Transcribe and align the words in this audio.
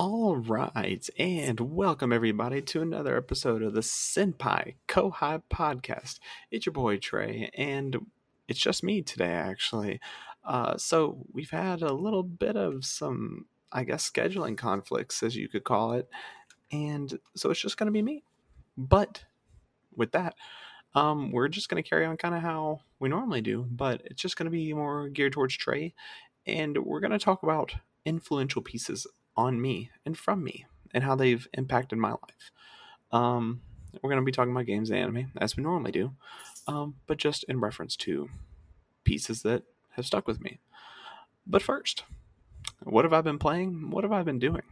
All 0.00 0.36
right, 0.36 1.04
and 1.18 1.58
welcome 1.58 2.12
everybody 2.12 2.62
to 2.62 2.82
another 2.82 3.16
episode 3.16 3.64
of 3.64 3.74
the 3.74 3.80
Senpai 3.80 4.76
Kohai 4.86 5.42
podcast. 5.52 6.20
It's 6.52 6.66
your 6.66 6.72
boy 6.72 6.98
Trey, 6.98 7.50
and 7.54 8.06
it's 8.46 8.60
just 8.60 8.84
me 8.84 9.02
today, 9.02 9.32
actually. 9.32 9.98
Uh, 10.44 10.76
so 10.76 11.26
we've 11.32 11.50
had 11.50 11.82
a 11.82 11.92
little 11.92 12.22
bit 12.22 12.56
of 12.56 12.84
some, 12.84 13.46
I 13.72 13.82
guess, 13.82 14.08
scheduling 14.08 14.56
conflicts, 14.56 15.24
as 15.24 15.34
you 15.34 15.48
could 15.48 15.64
call 15.64 15.94
it, 15.94 16.08
and 16.70 17.18
so 17.34 17.50
it's 17.50 17.60
just 17.60 17.76
going 17.76 17.88
to 17.88 17.92
be 17.92 18.00
me. 18.00 18.22
But 18.76 19.24
with 19.96 20.12
that, 20.12 20.36
um, 20.94 21.32
we're 21.32 21.48
just 21.48 21.68
going 21.68 21.82
to 21.82 21.88
carry 21.88 22.06
on 22.06 22.16
kind 22.18 22.36
of 22.36 22.42
how 22.42 22.82
we 23.00 23.08
normally 23.08 23.40
do, 23.40 23.66
but 23.68 24.02
it's 24.04 24.22
just 24.22 24.36
going 24.36 24.46
to 24.46 24.52
be 24.52 24.72
more 24.72 25.08
geared 25.08 25.32
towards 25.32 25.56
Trey, 25.56 25.92
and 26.46 26.78
we're 26.78 27.00
going 27.00 27.10
to 27.10 27.18
talk 27.18 27.42
about 27.42 27.74
influential 28.04 28.62
pieces 28.62 29.08
on 29.38 29.60
me 29.60 29.90
and 30.04 30.18
from 30.18 30.42
me 30.42 30.66
and 30.92 31.04
how 31.04 31.14
they've 31.14 31.46
impacted 31.54 31.96
my 31.96 32.10
life. 32.10 32.50
Um, 33.12 33.62
we're 34.02 34.10
going 34.10 34.20
to 34.20 34.26
be 34.26 34.32
talking 34.32 34.52
about 34.52 34.66
games 34.66 34.90
and 34.90 34.98
anime 34.98 35.32
as 35.38 35.56
we 35.56 35.62
normally 35.62 35.92
do, 35.92 36.12
um, 36.66 36.96
but 37.06 37.16
just 37.18 37.44
in 37.44 37.60
reference 37.60 37.96
to 37.96 38.28
pieces 39.04 39.42
that 39.42 39.62
have 39.92 40.04
stuck 40.04 40.26
with 40.26 40.42
me. 40.42 40.58
But 41.46 41.62
first, 41.62 42.02
what 42.82 43.04
have 43.04 43.12
I 43.12 43.20
been 43.20 43.38
playing? 43.38 43.90
What 43.90 44.04
have 44.04 44.12
I 44.12 44.22
been 44.22 44.40
doing? 44.40 44.62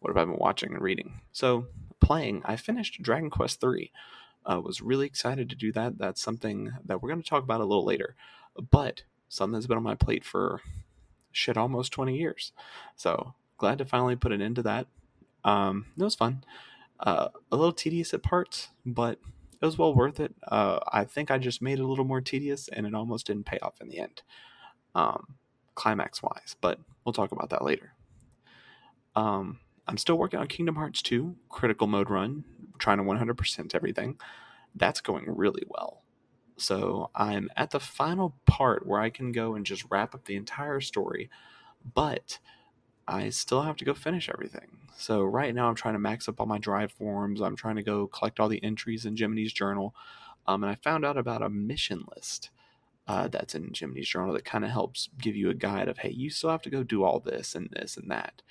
What 0.00 0.08
have 0.08 0.16
I 0.16 0.24
been 0.24 0.38
watching 0.38 0.72
and 0.72 0.82
reading? 0.82 1.20
So, 1.32 1.66
playing, 2.00 2.42
I 2.44 2.56
finished 2.56 3.02
Dragon 3.02 3.30
Quest 3.30 3.62
III. 3.62 3.92
I 4.46 4.54
uh, 4.54 4.60
was 4.60 4.80
really 4.80 5.06
excited 5.06 5.50
to 5.50 5.56
do 5.56 5.70
that. 5.72 5.98
That's 5.98 6.22
something 6.22 6.72
that 6.84 7.02
we're 7.02 7.10
going 7.10 7.22
to 7.22 7.28
talk 7.28 7.44
about 7.44 7.60
a 7.60 7.64
little 7.64 7.84
later, 7.84 8.16
but 8.70 9.02
something 9.28 9.52
that's 9.52 9.66
been 9.66 9.76
on 9.76 9.82
my 9.82 9.94
plate 9.94 10.24
for 10.24 10.62
shit 11.30 11.56
almost 11.56 11.92
20 11.92 12.16
years. 12.16 12.52
So, 12.96 13.34
glad 13.58 13.78
to 13.78 13.84
finally 13.84 14.16
put 14.16 14.32
an 14.32 14.40
end 14.40 14.56
to 14.56 14.62
that. 14.62 14.86
Um, 15.44 15.86
it 15.96 16.02
was 16.02 16.14
fun. 16.14 16.44
Uh, 17.00 17.28
a 17.52 17.56
little 17.56 17.72
tedious 17.72 18.14
at 18.14 18.22
parts, 18.22 18.68
but 18.86 19.18
it 19.60 19.66
was 19.66 19.78
well 19.78 19.94
worth 19.94 20.20
it. 20.20 20.34
Uh, 20.46 20.78
I 20.90 21.04
think 21.04 21.30
I 21.30 21.38
just 21.38 21.60
made 21.62 21.78
it 21.78 21.82
a 21.82 21.86
little 21.86 22.04
more 22.04 22.20
tedious, 22.20 22.68
and 22.68 22.86
it 22.86 22.94
almost 22.94 23.26
didn't 23.26 23.46
pay 23.46 23.58
off 23.58 23.80
in 23.80 23.88
the 23.88 23.98
end, 23.98 24.22
um, 24.94 25.34
climax 25.74 26.22
wise. 26.22 26.56
But 26.60 26.78
we'll 27.04 27.12
talk 27.12 27.32
about 27.32 27.50
that 27.50 27.64
later. 27.64 27.92
Um, 29.14 29.60
I'm 29.86 29.96
still 29.96 30.18
working 30.18 30.38
on 30.38 30.46
Kingdom 30.46 30.76
Hearts 30.76 31.02
2 31.02 31.34
critical 31.48 31.86
mode 31.86 32.10
run, 32.10 32.44
trying 32.78 32.98
to 32.98 33.04
100% 33.04 33.74
everything. 33.74 34.18
That's 34.74 35.00
going 35.00 35.24
really 35.26 35.64
well. 35.66 36.02
So 36.56 37.10
I'm 37.14 37.48
at 37.56 37.70
the 37.70 37.80
final 37.80 38.36
part 38.44 38.86
where 38.86 39.00
I 39.00 39.10
can 39.10 39.32
go 39.32 39.54
and 39.54 39.64
just 39.64 39.84
wrap 39.90 40.14
up 40.14 40.24
the 40.24 40.36
entire 40.36 40.80
story, 40.80 41.30
but 41.94 42.38
I 43.08 43.30
still 43.30 43.62
have 43.62 43.76
to 43.76 43.84
go 43.86 43.94
finish 43.94 44.28
everything. 44.28 44.68
So 44.96 45.22
right 45.22 45.54
now 45.54 45.68
I'm 45.68 45.74
trying 45.74 45.94
to 45.94 46.00
max 46.00 46.28
up 46.28 46.40
all 46.40 46.46
my 46.46 46.58
drive 46.58 46.92
forms. 46.92 47.40
I'm 47.40 47.56
trying 47.56 47.76
to 47.76 47.82
go 47.82 48.06
collect 48.06 48.38
all 48.38 48.48
the 48.48 48.62
entries 48.62 49.06
in 49.06 49.16
Jiminy's 49.16 49.52
journal. 49.52 49.94
Um, 50.46 50.62
and 50.62 50.70
I 50.70 50.74
found 50.74 51.06
out 51.06 51.16
about 51.16 51.42
a 51.42 51.48
mission 51.48 52.04
list 52.14 52.50
uh, 53.06 53.26
that's 53.28 53.54
in 53.54 53.72
Jiminy's 53.72 54.08
journal 54.08 54.34
that 54.34 54.44
kind 54.44 54.64
of 54.64 54.70
helps 54.70 55.08
give 55.18 55.34
you 55.34 55.48
a 55.48 55.54
guide 55.54 55.88
of, 55.88 55.98
hey, 55.98 56.10
you 56.10 56.28
still 56.28 56.50
have 56.50 56.62
to 56.62 56.70
go 56.70 56.82
do 56.82 57.02
all 57.02 57.18
this 57.18 57.54
and 57.54 57.70
this 57.70 57.96
and 57.96 58.10
that. 58.10 58.42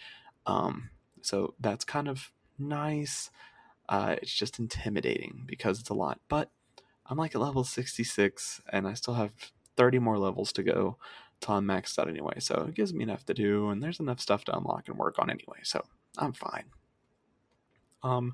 Um, 0.48 0.90
so 1.22 1.54
that's 1.60 1.86
kind 1.86 2.08
of 2.08 2.32
nice. 2.58 3.30
Uh, 3.88 4.16
it's 4.22 4.34
just 4.34 4.58
intimidating 4.58 5.44
because 5.46 5.80
it's 5.80 5.90
a 5.90 5.94
lot. 5.94 6.20
But 6.28 6.50
I'm 7.06 7.18
like 7.18 7.36
at 7.36 7.42
level 7.42 7.64
66 7.64 8.62
and 8.70 8.88
I 8.88 8.96
still 8.96 9.14
have 9.14 9.32
30 9.76 10.00
more 10.00 10.18
levels 10.18 10.52
to 10.54 10.64
go 10.64 10.98
I'm 11.48 11.66
maxed 11.66 12.00
out 12.00 12.10
anyway. 12.10 12.40
So 12.40 12.66
it 12.68 12.76
gives 12.76 12.94
me 12.94 13.04
enough 13.04 13.26
to 13.26 13.34
do, 13.34 13.70
and 13.70 13.82
there's 13.82 14.00
enough 14.00 14.20
stuff 14.20 14.44
to 14.46 14.58
unlock 14.58 14.88
and 14.88 14.98
work 14.98 15.18
on 15.20 15.30
anyway. 15.30 15.60
So 15.64 15.84
I'm 16.18 16.34
fine. 16.34 16.66
Um, 18.04 18.34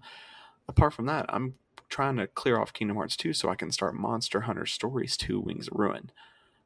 apart 0.68 0.94
from 0.94 1.06
that, 1.08 1.26
I'm 1.30 1.56
trying 1.90 2.18
to 2.18 2.28
clear 2.28 2.60
off 2.60 2.74
Kingdom 2.74 2.98
Hearts 2.98 3.16
2 3.18 3.34
so 3.34 3.50
I 3.50 3.56
can 3.56 3.72
start 3.72 3.96
Monster 3.96 4.42
Hunter 4.42 4.66
Stories 4.66 5.18
2 5.18 5.40
Wings 5.40 5.68
of 5.68 5.78
Ruin. 5.78 6.12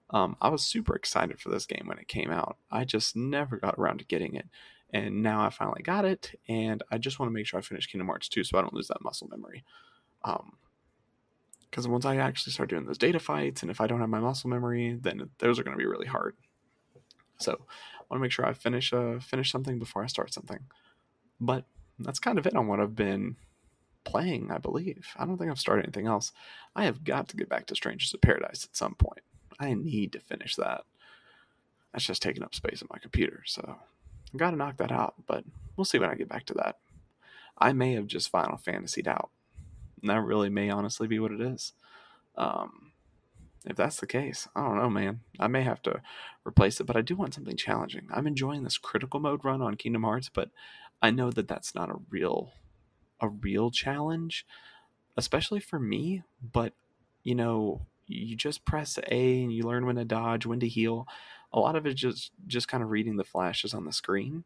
Um, 0.09 0.38
I 0.42 0.50
was 0.50 0.64
super 0.64 0.96
excited 0.96 1.40
for 1.40 1.50
this 1.50 1.66
game 1.66 1.84
when 1.86 1.97
it 1.97 2.08
came 2.08 2.31
out. 2.31 2.58
I 2.72 2.86
just 2.86 3.16
never 3.16 3.58
got 3.58 3.76
around 3.78 4.00
to 4.00 4.06
getting 4.06 4.36
it. 4.36 4.47
And 4.94 5.22
now 5.22 5.42
I 5.42 5.50
finally 5.50 5.81
got 5.84 6.06
it, 6.06 6.40
and 6.47 6.81
I 6.90 6.97
just 6.97 7.20
want 7.20 7.30
to 7.30 7.34
make 7.34 7.46
sure 7.46 7.59
I 7.59 7.62
finish 7.62 7.88
Kingdom 7.88 8.08
Hearts 8.08 8.30
2 8.30 8.46
so 8.46 8.58
I 8.58 8.62
don't 8.62 8.74
lose 8.74 8.88
that 8.88 9.03
muscle 9.03 9.28
memory. 9.28 9.66
Um, 10.24 10.53
because 11.69 11.88
once 11.88 12.05
I 12.05 12.17
actually 12.17 12.53
start 12.53 12.69
doing 12.69 12.85
those 12.85 12.97
data 12.97 13.19
fights, 13.19 13.61
and 13.61 13.72
if 13.72 13.81
I 13.81 13.88
don't 13.88 14.00
have 14.00 14.09
my 14.09 14.19
muscle 14.19 14.50
memory, 14.50 14.97
then 15.00 15.29
those 15.39 15.59
are 15.59 15.63
going 15.63 15.78
to 15.78 15.81
be 15.81 15.88
really 15.88 16.07
hard. 16.07 16.35
So 17.39 17.53
I 17.53 18.03
want 18.09 18.19
to 18.19 18.23
make 18.23 18.31
sure 18.31 18.45
I 18.45 18.53
finish 18.53 18.94
uh, 18.94 19.19
finish 19.19 19.51
something 19.51 19.79
before 19.79 20.03
I 20.03 20.07
start 20.07 20.33
something. 20.33 20.59
But 21.39 21.66
that's 22.00 22.19
kind 22.19 22.38
of 22.38 22.47
it 22.47 22.55
on 22.55 22.67
what 22.67 22.79
I've 22.79 22.95
been 22.95 23.35
playing. 24.03 24.51
I 24.51 24.57
believe 24.57 25.07
I 25.17 25.25
don't 25.25 25.38
think 25.38 25.51
I've 25.51 25.59
started 25.59 25.85
anything 25.85 26.07
else. 26.07 26.31
I 26.75 26.85
have 26.85 27.03
got 27.03 27.28
to 27.29 27.38
get 27.38 27.50
back 27.50 27.67
to 27.67 27.75
Strangers 27.75 28.13
of 28.13 28.22
Paradise 28.22 28.66
at 28.66 28.75
some 28.75 28.95
point. 28.95 29.22
I 29.59 29.73
need 29.73 30.13
to 30.13 30.19
finish 30.19 30.55
that. 30.55 30.84
That's 31.91 32.05
just 32.05 32.22
taking 32.22 32.44
up 32.44 32.55
space 32.55 32.81
on 32.81 32.88
my 32.91 32.99
computer, 32.99 33.44
so 33.45 33.78
I 34.34 34.38
got 34.38 34.51
to 34.51 34.57
knock 34.57 34.78
that 34.78 34.91
out. 34.91 35.16
But 35.25 35.44
we'll 35.75 35.85
see 35.85 35.99
when 35.99 36.09
I 36.09 36.16
get 36.16 36.29
back 36.29 36.45
to 36.45 36.53
that. 36.55 36.78
I 37.57 37.73
may 37.73 37.94
have 37.94 38.07
just 38.07 38.29
Final 38.29 38.57
Fantasied 38.57 39.07
out 39.07 39.31
that 40.03 40.22
really 40.22 40.50
may 40.50 40.69
honestly 40.69 41.08
be 41.08 41.19
what 41.19 41.31
it 41.31 41.41
is. 41.41 41.74
Um, 42.35 42.91
if 43.66 43.75
that's 43.75 44.00
the 44.00 44.08
case, 44.08 44.47
I 44.56 44.62
don't 44.62 44.78
know, 44.78 44.90
man. 44.90 45.22
I 45.40 45.47
may 45.47 45.63
have 45.63 45.81
to 45.84 46.02
replace 46.46 46.80
it, 46.80 46.85
but 46.85 46.96
I 46.96 47.02
do 47.02 47.16
want 47.16 47.34
something 47.34 47.58
challenging. 47.58 48.08
I'm 48.13 48.28
enjoying 48.28 48.63
this 48.63 48.78
critical 48.78 49.19
mode 49.19 49.44
run 49.44 49.62
on 49.62 49.75
Kingdom 49.75 50.03
Hearts, 50.03 50.30
but 50.34 50.50
I 51.02 51.12
know 51.12 51.31
that 51.31 51.47
that's 51.47 51.75
not 51.75 51.90
a 51.90 52.00
real 52.09 52.53
a 53.19 53.28
real 53.28 53.72
challenge, 53.72 54.46
especially 55.18 55.59
for 55.59 55.80
me, 55.80 56.24
but 56.53 56.74
you 57.24 57.35
know, 57.35 57.81
you 58.06 58.35
just 58.35 58.64
press 58.64 58.97
A 59.09 59.44
and 59.44 59.52
you 59.52 59.64
learn 59.64 59.85
when 59.85 59.96
to 59.97 60.06
dodge, 60.06 60.46
when 60.46 60.59
to 60.62 60.68
heal. 60.68 61.08
A 61.52 61.59
lot 61.59 61.75
of 61.75 61.85
it 61.85 61.96
just 61.96 62.31
just 62.46 62.68
kind 62.68 62.84
of 62.84 62.90
reading 62.90 63.18
the 63.18 63.24
flashes 63.24 63.74
on 63.74 63.85
the 63.85 63.91
screen, 63.91 64.44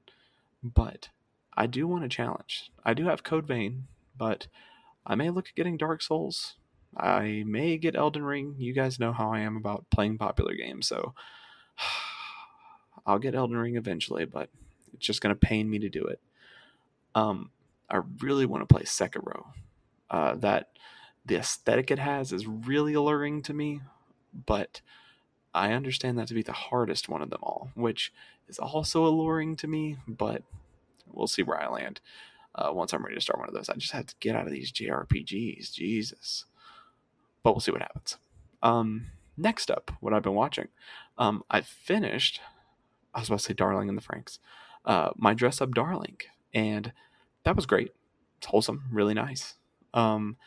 but 0.64 1.10
I 1.56 1.68
do 1.68 1.88
want 1.88 2.06
a 2.06 2.10
challenge. 2.10 2.72
I 2.84 2.94
do 2.94 3.06
have 3.06 3.24
Code 3.24 3.46
Vein, 3.46 3.88
but 4.18 4.48
I 5.06 5.16
may 5.16 5.30
look 5.30 5.48
at 5.50 5.56
getting 5.56 5.78
Dark 5.78 6.02
Souls. 6.02 6.56
I 6.96 7.44
may 7.46 7.78
get 7.78 7.96
Elden 7.96 8.24
Ring. 8.24 8.56
You 8.58 8.74
guys 8.74 9.00
know 9.00 9.14
how 9.14 9.32
I 9.32 9.40
am 9.40 9.58
about 9.58 9.90
playing 9.90 10.18
popular 10.18 10.54
games, 10.54 10.88
so 10.88 11.14
I'll 13.06 13.20
get 13.20 13.36
Elden 13.36 13.58
Ring 13.58 13.76
eventually, 13.78 14.26
but 14.26 14.50
it's 14.94 15.06
just 15.06 15.22
going 15.22 15.34
to 15.34 15.40
pain 15.40 15.70
me 15.70 15.80
to 15.80 15.90
do 15.90 16.04
it. 16.06 16.20
Um, 17.16 17.50
I 17.90 18.02
really 18.20 18.46
want 18.46 18.68
to 18.68 18.74
play 18.74 18.84
Sekiro. 18.84 19.48
Uh, 20.10 20.36
that 20.36 20.70
the 21.26 21.38
aesthetic 21.38 21.90
it 21.90 22.00
has 22.00 22.34
is 22.34 22.46
really 22.46 22.94
alluring 22.94 23.42
to 23.44 23.54
me, 23.54 23.82
but 24.46 24.82
I 25.54 25.72
understand 25.72 26.20
that 26.20 26.28
to 26.28 26.34
be 26.34 26.44
the 26.44 26.52
hardest 26.52 27.08
one 27.08 27.22
of 27.22 27.30
them 27.30 27.40
all, 27.42 27.70
which 27.76 28.12
is 28.50 28.60
also 28.60 29.06
alluring 29.06 29.56
to 29.58 29.68
me, 29.68 29.98
but 30.08 30.44
we'll 31.12 31.28
see 31.28 31.44
where 31.44 31.62
I 31.62 31.70
land 31.70 32.02
uh, 32.56 32.70
once 32.72 32.94
I'm 32.94 33.04
ready 33.04 33.16
to 33.16 33.22
start 33.22 33.40
one 33.40 33.48
of 33.48 33.54
those. 33.54 33.70
I 33.70 33.76
just 33.76 33.94
had 33.94 34.08
to 34.08 34.16
get 34.20 34.36
out 34.36 34.46
of 34.46 34.52
these 34.52 34.72
JRPGs. 34.72 35.72
Jesus. 35.72 36.46
But 37.44 37.54
we'll 37.54 37.62
see 37.62 37.72
what 37.72 37.82
happens. 37.82 38.18
Um, 38.62 39.08
next 39.38 39.72
up, 39.72 39.92
what 40.00 40.14
I've 40.14 40.24
been 40.24 40.36
watching. 40.36 40.68
Um, 41.18 41.44
I 41.50 41.62
finished, 41.62 42.40
I 43.14 43.20
was 43.20 43.30
about 43.30 43.40
to 43.40 43.46
say 43.46 43.54
Darling 43.54 43.90
in 43.90 43.96
the 43.96 44.02
Franxx, 44.02 44.40
uh, 44.86 45.12
my 45.16 45.34
dress 45.34 45.62
up 45.62 45.74
Darling. 45.74 46.18
And 46.54 46.94
that 47.44 47.56
was 47.56 47.66
great. 47.66 47.92
It's 48.38 48.48
wholesome, 48.48 48.86
really 48.92 49.14
nice. 49.14 49.56
Um, 49.94 50.38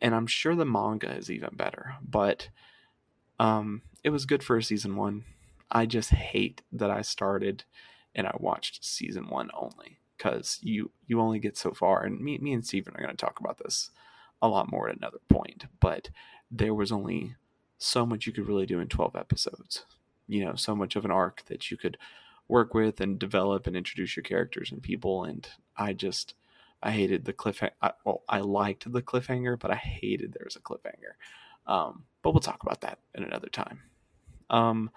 and 0.00 0.14
I'm 0.14 0.26
sure 0.26 0.54
the 0.54 0.64
manga 0.64 1.10
is 1.10 1.30
even 1.30 1.50
better, 1.54 1.96
but 2.02 2.48
um, 3.40 3.82
it 4.04 4.10
was 4.10 4.26
good 4.26 4.42
for 4.42 4.56
a 4.56 4.62
season 4.62 4.96
one. 4.96 5.24
I 5.70 5.86
just 5.86 6.10
hate 6.10 6.62
that 6.72 6.90
I 6.90 7.02
started 7.02 7.64
and 8.14 8.26
I 8.26 8.34
watched 8.38 8.84
season 8.84 9.28
one 9.28 9.50
only 9.54 9.98
because 10.18 10.58
you 10.62 10.90
you 11.06 11.20
only 11.20 11.38
get 11.38 11.56
so 11.56 11.72
far. 11.72 12.04
And 12.04 12.20
me 12.20 12.38
me 12.38 12.52
and 12.52 12.66
Steven 12.66 12.94
are 12.94 13.02
going 13.02 13.16
to 13.16 13.16
talk 13.16 13.40
about 13.40 13.58
this 13.58 13.90
a 14.42 14.48
lot 14.48 14.70
more 14.70 14.88
at 14.88 14.96
another 14.96 15.20
point. 15.28 15.66
But 15.80 16.10
there 16.50 16.74
was 16.74 16.92
only 16.92 17.36
so 17.78 18.04
much 18.04 18.26
you 18.26 18.32
could 18.32 18.48
really 18.48 18.66
do 18.66 18.80
in 18.80 18.88
12 18.88 19.16
episodes. 19.16 19.84
You 20.26 20.44
know, 20.44 20.54
so 20.56 20.74
much 20.74 20.96
of 20.96 21.04
an 21.04 21.10
arc 21.10 21.44
that 21.46 21.70
you 21.70 21.76
could 21.76 21.96
work 22.48 22.74
with 22.74 23.00
and 23.00 23.18
develop 23.18 23.66
and 23.66 23.76
introduce 23.76 24.16
your 24.16 24.24
characters 24.24 24.70
and 24.70 24.82
people. 24.82 25.24
And 25.24 25.48
I 25.76 25.92
just, 25.92 26.34
I 26.82 26.90
hated 26.90 27.24
the 27.24 27.32
cliffhanger. 27.32 27.70
Well, 28.04 28.22
I 28.28 28.40
liked 28.40 28.90
the 28.90 29.02
cliffhanger, 29.02 29.58
but 29.58 29.70
I 29.70 29.76
hated 29.76 30.32
there 30.32 30.44
was 30.44 30.56
a 30.56 30.60
cliffhanger. 30.60 31.14
Um, 31.66 32.04
but 32.22 32.32
we'll 32.32 32.40
talk 32.40 32.62
about 32.62 32.80
that 32.80 32.98
in 33.14 33.22
another 33.22 33.48
time. 33.48 33.82
Um, 34.50 34.90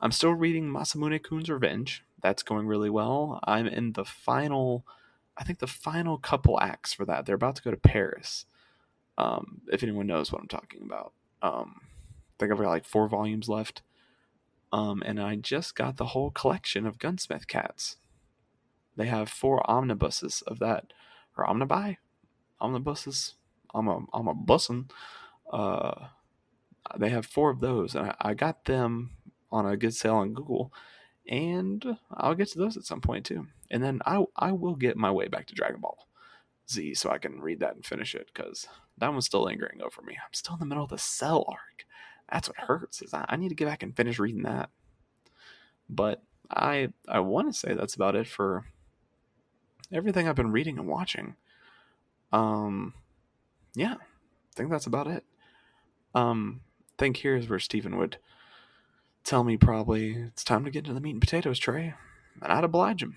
I'm 0.00 0.12
still 0.12 0.32
reading 0.32 0.68
Masamune 0.68 1.22
Kun's 1.22 1.48
Revenge. 1.48 2.04
That's 2.22 2.42
going 2.42 2.66
really 2.66 2.90
well. 2.90 3.40
I'm 3.44 3.66
in 3.66 3.92
the 3.92 4.04
final, 4.04 4.86
I 5.36 5.44
think 5.44 5.58
the 5.58 5.66
final 5.66 6.18
couple 6.18 6.60
acts 6.60 6.92
for 6.92 7.04
that. 7.04 7.26
They're 7.26 7.34
about 7.34 7.56
to 7.56 7.62
go 7.62 7.70
to 7.70 7.76
Paris. 7.76 8.46
Um, 9.18 9.62
if 9.68 9.82
anyone 9.82 10.06
knows 10.06 10.30
what 10.30 10.42
I'm 10.42 10.48
talking 10.48 10.82
about. 10.82 11.12
Um, 11.42 11.80
I 11.82 12.34
think 12.38 12.52
I've 12.52 12.58
got 12.58 12.68
like 12.68 12.84
four 12.84 13.08
volumes 13.08 13.48
left. 13.48 13.82
Um, 14.72 15.02
and 15.06 15.20
I 15.20 15.36
just 15.36 15.74
got 15.74 15.96
the 15.96 16.06
whole 16.06 16.30
collection 16.30 16.86
of 16.86 16.98
Gunsmith 16.98 17.46
Cats. 17.46 17.96
They 18.96 19.06
have 19.06 19.28
four 19.28 19.68
omnibuses 19.70 20.42
of 20.42 20.58
that, 20.58 20.92
or 21.36 21.46
omnibi, 21.46 21.98
omnibuses. 22.60 23.34
I'm 23.74 23.88
a 23.88 24.00
I'm 24.12 24.26
a 24.26 24.34
bussin. 24.34 24.90
Uh, 25.52 26.08
they 26.98 27.10
have 27.10 27.26
four 27.26 27.50
of 27.50 27.60
those, 27.60 27.94
and 27.94 28.08
I, 28.08 28.14
I 28.20 28.34
got 28.34 28.64
them 28.64 29.10
on 29.52 29.66
a 29.66 29.76
good 29.76 29.94
sale 29.94 30.16
on 30.16 30.32
Google, 30.34 30.72
and 31.28 31.98
I'll 32.12 32.34
get 32.34 32.48
to 32.48 32.58
those 32.58 32.76
at 32.76 32.84
some 32.84 33.00
point 33.00 33.26
too. 33.26 33.46
And 33.70 33.82
then 33.82 34.00
I 34.06 34.24
I 34.36 34.52
will 34.52 34.74
get 34.74 34.96
my 34.96 35.10
way 35.10 35.28
back 35.28 35.46
to 35.46 35.54
Dragon 35.54 35.80
Ball 35.80 36.06
Z 36.70 36.94
so 36.94 37.10
I 37.10 37.18
can 37.18 37.40
read 37.40 37.60
that 37.60 37.74
and 37.74 37.84
finish 37.84 38.14
it 38.14 38.30
because 38.32 38.68
that 38.98 39.12
one's 39.12 39.26
still 39.26 39.44
lingering 39.44 39.82
over 39.82 40.02
me. 40.02 40.14
I'm 40.14 40.32
still 40.32 40.54
in 40.54 40.60
the 40.60 40.66
middle 40.66 40.84
of 40.84 40.90
the 40.90 40.98
Cell 40.98 41.44
arc. 41.48 41.86
That's 42.30 42.48
what 42.48 42.58
hurts. 42.58 43.02
Is 43.02 43.14
I, 43.14 43.24
I 43.28 43.36
need 43.36 43.50
to 43.50 43.54
get 43.54 43.68
back 43.68 43.82
and 43.82 43.96
finish 43.96 44.18
reading 44.18 44.42
that. 44.42 44.70
But 45.88 46.22
I 46.50 46.92
I 47.08 47.20
want 47.20 47.52
to 47.52 47.58
say 47.58 47.74
that's 47.74 47.94
about 47.94 48.16
it 48.16 48.26
for 48.26 48.64
everything 49.92 50.28
I've 50.28 50.36
been 50.36 50.52
reading 50.52 50.78
and 50.78 50.88
watching. 50.88 51.36
Um, 52.32 52.94
yeah, 53.74 53.94
I 53.94 54.54
think 54.56 54.70
that's 54.70 54.86
about 54.86 55.06
it. 55.06 55.24
Um, 56.14 56.60
think 56.98 57.18
here's 57.18 57.48
where 57.48 57.58
Stephen 57.58 57.98
would 57.98 58.16
tell 59.26 59.44
me 59.44 59.56
probably 59.56 60.12
it's 60.12 60.44
time 60.44 60.64
to 60.64 60.70
get 60.70 60.84
into 60.84 60.94
the 60.94 61.00
meat 61.00 61.10
and 61.10 61.20
potatoes 61.20 61.58
Trey, 61.58 61.94
and 62.40 62.52
I'd 62.52 62.64
oblige 62.64 63.02
him. 63.02 63.16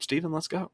Stephen, 0.00 0.32
let's 0.32 0.48
go. 0.48 0.72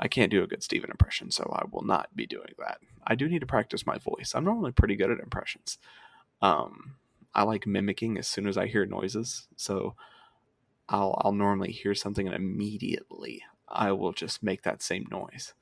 I 0.00 0.08
can't 0.08 0.30
do 0.30 0.42
a 0.42 0.46
good 0.46 0.62
Stephen 0.62 0.90
impression, 0.90 1.30
so 1.30 1.48
I 1.54 1.66
will 1.70 1.82
not 1.82 2.16
be 2.16 2.26
doing 2.26 2.54
that. 2.58 2.78
I 3.06 3.14
do 3.14 3.28
need 3.28 3.40
to 3.40 3.46
practice 3.46 3.86
my 3.86 3.98
voice. 3.98 4.32
I'm 4.34 4.44
normally 4.44 4.72
pretty 4.72 4.96
good 4.96 5.10
at 5.10 5.20
impressions. 5.20 5.78
Um, 6.40 6.96
I 7.34 7.42
like 7.42 7.66
mimicking 7.66 8.18
as 8.18 8.26
soon 8.26 8.48
as 8.48 8.56
I 8.56 8.66
hear 8.66 8.86
noises, 8.86 9.46
so 9.56 9.94
I'll 10.88 11.20
I'll 11.22 11.32
normally 11.32 11.70
hear 11.70 11.94
something 11.94 12.26
and 12.26 12.34
immediately 12.34 13.42
I 13.68 13.92
will 13.92 14.12
just 14.12 14.42
make 14.42 14.62
that 14.62 14.82
same 14.82 15.06
noise. 15.10 15.54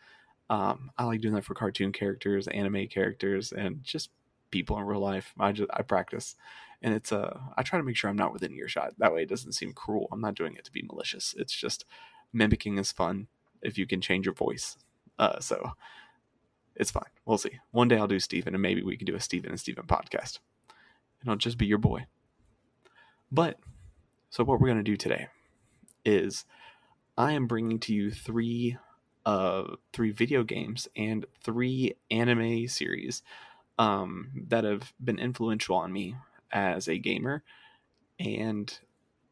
Um, 0.49 0.91
I 0.97 1.05
like 1.05 1.21
doing 1.21 1.35
that 1.35 1.45
for 1.45 1.55
cartoon 1.55 1.93
characters, 1.93 2.49
anime 2.49 2.89
characters, 2.89 3.53
and 3.53 3.85
just 3.85 4.11
people 4.51 4.79
in 4.79 4.85
real 4.85 5.01
life. 5.01 5.33
I 5.39 5.53
just 5.53 5.71
I 5.73 5.83
practice, 5.83 6.37
and 6.83 6.95
it's 6.95 7.13
a 7.13 7.19
uh, 7.19 7.41
I 7.57 7.63
try 7.63 7.79
to 7.79 7.85
make 7.85 7.97
sure 7.97 8.11
I'm 8.11 8.17
not 8.17 8.33
within 8.33 8.55
earshot. 8.55 8.95
That 8.99 9.13
way, 9.13 9.23
it 9.23 9.29
doesn't 9.29 9.53
seem 9.53 9.73
cruel. 9.73 10.09
I'm 10.13 10.21
not 10.21 10.35
doing 10.35 10.55
it 10.57 10.65
to 10.65 10.73
be 10.73 10.83
malicious. 10.83 11.35
It's 11.39 11.55
just 11.55 11.85
mimicking 12.33 12.79
is 12.79 12.93
fun 12.93 13.29
if 13.63 13.79
you 13.79 13.87
can 13.87 14.01
change 14.01 14.27
your 14.27 14.35
voice. 14.35 14.77
Uh, 15.19 15.41
so 15.41 15.73
it's 16.77 16.91
fine. 16.91 17.11
We'll 17.25 17.39
see. 17.39 17.59
One 17.73 17.89
day 17.89 17.97
I'll 17.97 18.07
do 18.07 18.21
Steven, 18.21 18.55
and 18.55 18.63
maybe 18.63 18.83
we 18.83 18.97
can 18.97 19.07
do 19.07 19.15
a 19.15 19.21
Steven 19.21 19.51
and 19.51 19.61
Steven 19.61 19.85
podcast, 19.85 20.39
and 21.21 21.31
I'll 21.31 21.37
just 21.37 21.59
be 21.59 21.67
your 21.67 21.79
boy. 21.79 22.07
But 23.31 23.59
so 24.31 24.45
what 24.45 24.61
we're 24.61 24.69
gonna 24.69 24.83
do 24.83 24.97
today 24.97 25.29
is 26.05 26.45
I 27.17 27.33
am 27.33 27.47
bringing 27.47 27.79
to 27.81 27.95
you 27.95 28.11
three 28.11 28.79
uh 29.27 29.65
three 29.93 30.11
video 30.11 30.43
games 30.43 30.89
and 30.97 31.27
three 31.43 31.95
anime 32.11 32.67
series 32.67 33.23
um, 33.79 34.31
that 34.49 34.65
have 34.65 34.93
been 35.03 35.19
influential 35.19 35.77
on 35.77 35.93
me 35.93 36.17
as 36.53 36.89
a 36.89 36.99
gamer 36.99 37.43
and 38.19 38.79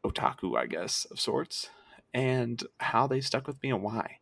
otaku, 0.03 0.57
I 0.57 0.65
guess, 0.65 1.05
of 1.05 1.19
sorts, 1.19 1.69
and 2.13 2.63
how 2.79 3.07
they 3.07 3.21
stuck 3.21 3.47
with 3.47 3.61
me 3.61 3.69
and 3.69 3.83
why, 3.83 4.17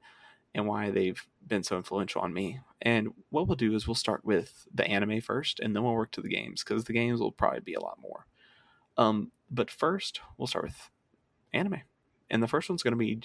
and 0.53 0.67
why 0.67 0.91
they've 0.91 1.25
been 1.45 1.63
so 1.63 1.77
influential 1.77 2.21
on 2.21 2.33
me. 2.33 2.59
And 2.81 3.13
what 3.29 3.47
we'll 3.47 3.55
do 3.55 3.73
is 3.73 3.87
we'll 3.87 3.95
start 3.95 4.25
with 4.25 4.67
the 4.73 4.85
anime 4.85 5.21
first, 5.21 5.59
and 5.59 5.75
then 5.75 5.83
we'll 5.83 5.93
work 5.93 6.11
to 6.11 6.21
the 6.21 6.29
games 6.29 6.63
because 6.63 6.83
the 6.83 6.93
games 6.93 7.19
will 7.19 7.31
probably 7.31 7.61
be 7.61 7.73
a 7.73 7.79
lot 7.79 7.99
more. 8.01 8.25
Um, 8.97 9.31
but 9.49 9.71
first, 9.71 10.19
we'll 10.37 10.47
start 10.47 10.65
with 10.65 10.89
anime, 11.53 11.81
and 12.29 12.43
the 12.43 12.47
first 12.47 12.69
one's 12.69 12.83
going 12.83 12.93
to 12.93 12.97
be 12.97 13.21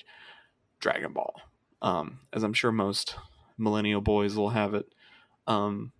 Dragon 0.78 1.12
Ball. 1.12 1.34
Um, 1.80 2.20
as 2.32 2.44
I'm 2.44 2.52
sure 2.52 2.70
most 2.70 3.16
millennial 3.58 4.00
boys 4.00 4.36
will 4.36 4.50
have 4.50 4.74
it. 4.74 4.86
Um, 5.46 5.92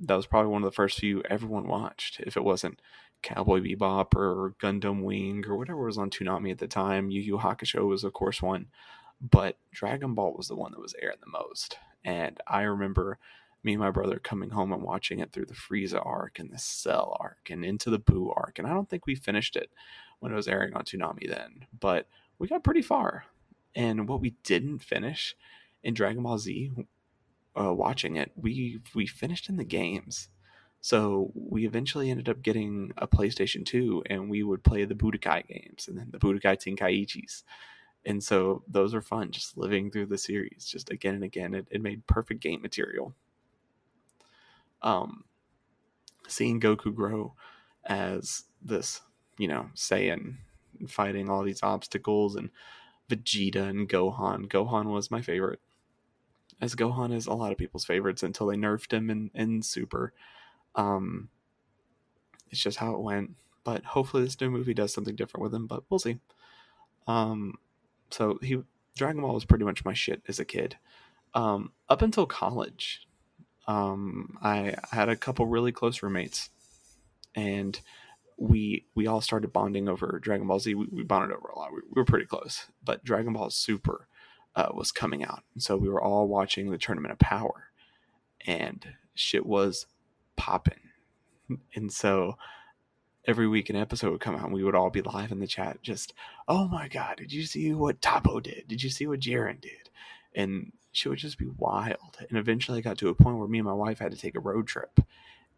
that 0.00 0.16
was 0.16 0.26
probably 0.26 0.50
one 0.50 0.62
of 0.62 0.70
the 0.70 0.74
first 0.74 0.98
few 0.98 1.22
everyone 1.28 1.66
watched. 1.66 2.20
If 2.20 2.36
it 2.36 2.44
wasn't 2.44 2.80
Cowboy 3.22 3.60
Bebop 3.60 4.14
or 4.14 4.54
Gundam 4.60 5.02
Wing 5.02 5.44
or 5.46 5.56
whatever 5.56 5.84
was 5.84 5.98
on 5.98 6.10
Toonami 6.10 6.52
at 6.52 6.58
the 6.58 6.68
time, 6.68 7.10
Yu 7.10 7.20
Yu 7.20 7.38
Hakusho 7.38 7.86
was 7.86 8.04
of 8.04 8.12
course 8.12 8.40
one, 8.40 8.66
but 9.20 9.56
Dragon 9.72 10.14
Ball 10.14 10.34
was 10.36 10.48
the 10.48 10.56
one 10.56 10.72
that 10.72 10.80
was 10.80 10.94
airing 11.00 11.18
the 11.20 11.30
most. 11.30 11.78
And 12.04 12.38
I 12.46 12.62
remember 12.62 13.18
me 13.64 13.72
and 13.72 13.80
my 13.80 13.90
brother 13.90 14.18
coming 14.18 14.50
home 14.50 14.72
and 14.72 14.82
watching 14.82 15.18
it 15.18 15.32
through 15.32 15.46
the 15.46 15.54
Frieza 15.54 16.04
arc 16.04 16.38
and 16.38 16.50
the 16.50 16.58
Cell 16.58 17.16
arc 17.18 17.50
and 17.50 17.64
into 17.64 17.90
the 17.90 17.98
Buu 17.98 18.32
arc. 18.36 18.58
And 18.58 18.68
I 18.68 18.70
don't 18.72 18.88
think 18.88 19.06
we 19.06 19.16
finished 19.16 19.56
it 19.56 19.70
when 20.20 20.32
it 20.32 20.36
was 20.36 20.48
airing 20.48 20.74
on 20.74 20.84
Toonami 20.84 21.28
then, 21.28 21.66
but 21.78 22.06
we 22.38 22.46
got 22.46 22.64
pretty 22.64 22.82
far. 22.82 23.24
And 23.74 24.08
what 24.08 24.20
we 24.20 24.34
didn't 24.44 24.78
finish 24.78 25.36
in 25.82 25.94
Dragon 25.94 26.22
Ball 26.22 26.38
Z 26.38 26.70
uh, 27.58 27.72
watching 27.72 28.16
it, 28.16 28.32
we 28.36 28.80
we 28.94 29.06
finished 29.06 29.48
in 29.48 29.56
the 29.56 29.64
games. 29.64 30.28
So 30.80 31.32
we 31.34 31.66
eventually 31.66 32.10
ended 32.10 32.28
up 32.28 32.40
getting 32.40 32.92
a 32.96 33.08
PlayStation 33.08 33.66
2 33.66 34.04
and 34.06 34.30
we 34.30 34.44
would 34.44 34.62
play 34.62 34.84
the 34.84 34.94
Budokai 34.94 35.46
games 35.48 35.88
and 35.88 35.98
then 35.98 36.08
the 36.12 36.18
Budokai 36.18 36.56
Tenkaichis. 36.56 37.42
And 38.06 38.22
so 38.22 38.62
those 38.68 38.94
are 38.94 39.02
fun, 39.02 39.32
just 39.32 39.58
living 39.58 39.90
through 39.90 40.06
the 40.06 40.18
series, 40.18 40.64
just 40.66 40.88
again 40.90 41.16
and 41.16 41.24
again. 41.24 41.52
It, 41.54 41.66
it 41.70 41.82
made 41.82 42.06
perfect 42.06 42.40
game 42.40 42.62
material. 42.62 43.14
Um, 44.80 45.24
seeing 46.28 46.60
Goku 46.60 46.94
grow 46.94 47.34
as 47.84 48.44
this, 48.62 49.00
you 49.36 49.48
know, 49.48 49.70
Saiyan 49.74 50.36
fighting 50.86 51.28
all 51.28 51.42
these 51.42 51.62
obstacles 51.64 52.36
and 52.36 52.50
Vegeta 53.10 53.68
and 53.68 53.88
Gohan. 53.88 54.46
Gohan 54.46 54.84
was 54.86 55.10
my 55.10 55.22
favorite 55.22 55.60
as 56.60 56.74
Gohan 56.74 57.14
is 57.14 57.26
a 57.26 57.34
lot 57.34 57.52
of 57.52 57.58
people's 57.58 57.84
favorites 57.84 58.22
until 58.22 58.46
they 58.46 58.56
nerfed 58.56 58.92
him 58.92 59.10
in, 59.10 59.30
in 59.34 59.62
Super. 59.62 60.12
Um, 60.74 61.28
it's 62.50 62.60
just 62.60 62.78
how 62.78 62.94
it 62.94 63.00
went. 63.00 63.32
But 63.64 63.84
hopefully 63.84 64.24
this 64.24 64.40
new 64.40 64.50
movie 64.50 64.74
does 64.74 64.92
something 64.94 65.14
different 65.14 65.42
with 65.42 65.54
him, 65.54 65.66
but 65.66 65.84
we'll 65.90 65.98
see. 65.98 66.18
Um, 67.06 67.54
so 68.10 68.38
he 68.42 68.62
Dragon 68.96 69.22
Ball 69.22 69.34
was 69.34 69.44
pretty 69.44 69.64
much 69.64 69.84
my 69.84 69.94
shit 69.94 70.22
as 70.26 70.40
a 70.40 70.44
kid. 70.44 70.76
Um, 71.34 71.72
up 71.88 72.02
until 72.02 72.26
college, 72.26 73.06
um, 73.66 74.38
I 74.42 74.76
had 74.90 75.08
a 75.08 75.16
couple 75.16 75.46
really 75.46 75.72
close 75.72 76.02
roommates, 76.02 76.50
and 77.34 77.78
we 78.38 78.86
we 78.94 79.06
all 79.06 79.20
started 79.20 79.52
bonding 79.52 79.88
over 79.88 80.18
Dragon 80.22 80.46
Ball 80.46 80.58
Z. 80.60 80.74
We, 80.74 80.86
we 80.90 81.02
bonded 81.02 81.36
over 81.36 81.48
a 81.48 81.58
lot. 81.58 81.72
We, 81.72 81.80
we, 81.82 81.94
were 81.94 82.04
pretty 82.04 82.26
close, 82.26 82.66
but 82.82 83.04
Dragon 83.04 83.34
Ball 83.34 83.50
Super 83.50 84.07
uh, 84.58 84.72
was 84.74 84.90
coming 84.90 85.24
out. 85.24 85.44
So 85.56 85.76
we 85.76 85.88
were 85.88 86.02
all 86.02 86.26
watching 86.26 86.70
the 86.70 86.78
Tournament 86.78 87.12
of 87.12 87.20
Power, 87.20 87.70
and 88.44 88.84
shit 89.14 89.46
was 89.46 89.86
popping. 90.34 90.80
And 91.76 91.92
so 91.92 92.36
every 93.24 93.46
week 93.46 93.70
an 93.70 93.76
episode 93.76 94.10
would 94.10 94.20
come 94.20 94.34
out, 94.34 94.46
and 94.46 94.52
we 94.52 94.64
would 94.64 94.74
all 94.74 94.90
be 94.90 95.00
live 95.00 95.30
in 95.30 95.38
the 95.38 95.46
chat, 95.46 95.80
just, 95.80 96.12
oh 96.48 96.66
my 96.66 96.88
god, 96.88 97.18
did 97.18 97.32
you 97.32 97.44
see 97.44 97.72
what 97.72 98.00
Toppo 98.00 98.42
did? 98.42 98.64
Did 98.66 98.82
you 98.82 98.90
see 98.90 99.06
what 99.06 99.20
Jiren 99.20 99.60
did? 99.60 99.90
And 100.34 100.72
she 100.90 101.08
would 101.08 101.18
just 101.18 101.38
be 101.38 101.50
wild. 101.56 102.18
And 102.28 102.36
eventually, 102.36 102.78
I 102.78 102.80
got 102.80 102.98
to 102.98 103.10
a 103.10 103.14
point 103.14 103.38
where 103.38 103.46
me 103.46 103.58
and 103.58 103.66
my 103.66 103.72
wife 103.72 104.00
had 104.00 104.10
to 104.10 104.18
take 104.18 104.34
a 104.34 104.40
road 104.40 104.66
trip, 104.66 104.98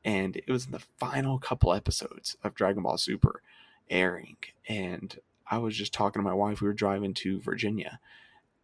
and 0.04 0.36
it 0.36 0.50
was 0.50 0.66
in 0.66 0.72
the 0.72 0.84
final 0.98 1.38
couple 1.38 1.72
episodes 1.72 2.36
of 2.44 2.54
Dragon 2.54 2.82
Ball 2.82 2.98
Super 2.98 3.40
airing, 3.88 4.36
and 4.68 5.18
I 5.50 5.56
was 5.56 5.74
just 5.74 5.94
talking 5.94 6.20
to 6.20 6.28
my 6.28 6.34
wife. 6.34 6.60
We 6.60 6.68
were 6.68 6.74
driving 6.74 7.14
to 7.14 7.40
Virginia, 7.40 7.98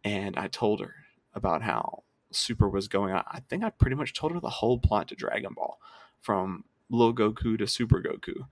and 0.07 0.37
I 0.37 0.47
told 0.47 0.79
her 0.79 0.95
about 1.33 1.61
how 1.61 2.03
Super 2.31 2.69
was 2.69 2.87
going 2.87 3.13
on. 3.13 3.23
I 3.27 3.41
think 3.41 3.63
I 3.63 3.69
pretty 3.69 3.95
much 3.95 4.13
told 4.13 4.31
her 4.31 4.39
the 4.39 4.49
whole 4.49 4.79
plot 4.79 5.09
to 5.09 5.15
Dragon 5.15 5.53
Ball, 5.53 5.77
from 6.21 6.63
Little 6.89 7.13
Goku 7.13 7.57
to 7.57 7.67
Super 7.67 8.01
Goku, 8.01 8.47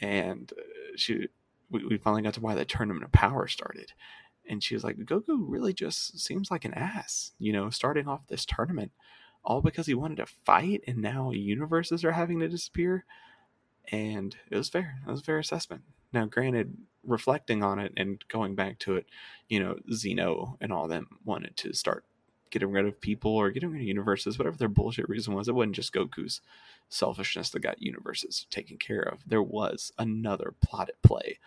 and 0.00 0.50
uh, 0.56 0.62
she 0.96 1.28
we, 1.70 1.84
we 1.86 1.98
finally 1.98 2.22
got 2.22 2.34
to 2.34 2.40
why 2.40 2.54
the 2.54 2.64
tournament 2.64 3.04
of 3.04 3.12
power 3.12 3.46
started, 3.48 3.92
and 4.48 4.64
she 4.64 4.74
was 4.74 4.82
like, 4.82 4.96
Goku 4.96 5.44
really 5.46 5.74
just 5.74 6.18
seems 6.18 6.50
like 6.50 6.64
an 6.64 6.74
ass, 6.74 7.32
you 7.38 7.52
know, 7.52 7.68
starting 7.68 8.08
off 8.08 8.26
this 8.28 8.46
tournament, 8.46 8.92
all 9.44 9.60
because 9.60 9.86
he 9.86 9.94
wanted 9.94 10.16
to 10.16 10.26
fight, 10.26 10.82
and 10.86 10.98
now 10.98 11.32
universes 11.32 12.02
are 12.04 12.12
having 12.12 12.40
to 12.40 12.48
disappear, 12.48 13.04
and 13.90 14.36
it 14.50 14.56
was 14.56 14.70
fair. 14.70 15.00
It 15.06 15.10
was 15.10 15.20
a 15.20 15.24
fair 15.24 15.38
assessment. 15.38 15.82
Now, 16.12 16.26
granted, 16.26 16.76
reflecting 17.04 17.62
on 17.62 17.78
it 17.78 17.92
and 17.96 18.22
going 18.28 18.54
back 18.54 18.78
to 18.80 18.96
it, 18.96 19.06
you 19.48 19.60
know, 19.60 19.76
Zeno 19.92 20.56
and 20.60 20.72
all 20.72 20.88
them 20.88 21.18
wanted 21.24 21.56
to 21.58 21.72
start 21.72 22.04
getting 22.50 22.70
rid 22.70 22.86
of 22.86 23.00
people 23.00 23.32
or 23.32 23.50
getting 23.50 23.70
rid 23.70 23.80
of 23.80 23.86
universes, 23.86 24.38
whatever 24.38 24.56
their 24.56 24.68
bullshit 24.68 25.08
reason 25.08 25.34
was. 25.34 25.48
It 25.48 25.54
wasn't 25.54 25.74
just 25.74 25.92
Goku's 25.92 26.40
selfishness 26.88 27.50
that 27.50 27.60
got 27.60 27.82
universes 27.82 28.46
taken 28.50 28.76
care 28.76 29.00
of. 29.00 29.20
There 29.26 29.42
was 29.42 29.92
another 29.98 30.54
plot 30.60 30.90
at 30.90 31.02
play. 31.02 31.38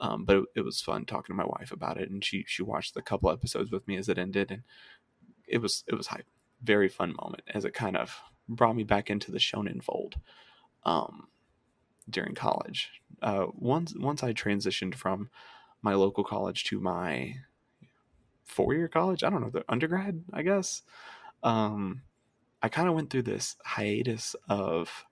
Um, 0.00 0.24
but 0.24 0.36
it, 0.38 0.44
it, 0.56 0.60
was 0.62 0.80
fun 0.80 1.04
talking 1.04 1.32
to 1.32 1.36
my 1.36 1.46
wife 1.46 1.70
about 1.70 2.00
it, 2.00 2.10
and 2.10 2.24
she 2.24 2.44
she 2.48 2.64
watched 2.64 2.94
the 2.94 3.00
couple 3.00 3.30
episodes 3.30 3.70
with 3.70 3.86
me 3.86 3.96
as 3.96 4.08
it 4.08 4.18
ended, 4.18 4.50
and 4.50 4.62
it 5.46 5.58
was 5.58 5.84
it 5.86 5.94
was 5.94 6.08
hype. 6.08 6.26
Very 6.60 6.88
fun 6.88 7.14
moment 7.20 7.44
as 7.54 7.64
it 7.64 7.74
kind 7.74 7.96
of 7.96 8.18
brought 8.48 8.74
me 8.74 8.82
back 8.82 9.08
into 9.08 9.30
the 9.30 9.38
shonen 9.38 9.80
fold. 9.80 10.16
Um, 10.82 11.28
during 12.08 12.34
college. 12.34 12.90
Uh, 13.22 13.46
once 13.54 13.94
once 13.96 14.22
I 14.22 14.32
transitioned 14.32 14.94
from 14.94 15.30
my 15.82 15.94
local 15.94 16.24
college 16.24 16.64
to 16.64 16.80
my 16.80 17.36
four 18.44 18.74
year 18.74 18.88
college. 18.88 19.22
I 19.24 19.30
don't 19.30 19.40
know 19.40 19.50
the 19.50 19.64
undergrad, 19.68 20.22
I 20.32 20.42
guess. 20.42 20.82
Um, 21.42 22.02
I 22.62 22.68
kind 22.68 22.88
of 22.88 22.94
went 22.94 23.10
through 23.10 23.22
this 23.22 23.56
hiatus 23.64 24.34
of 24.48 25.04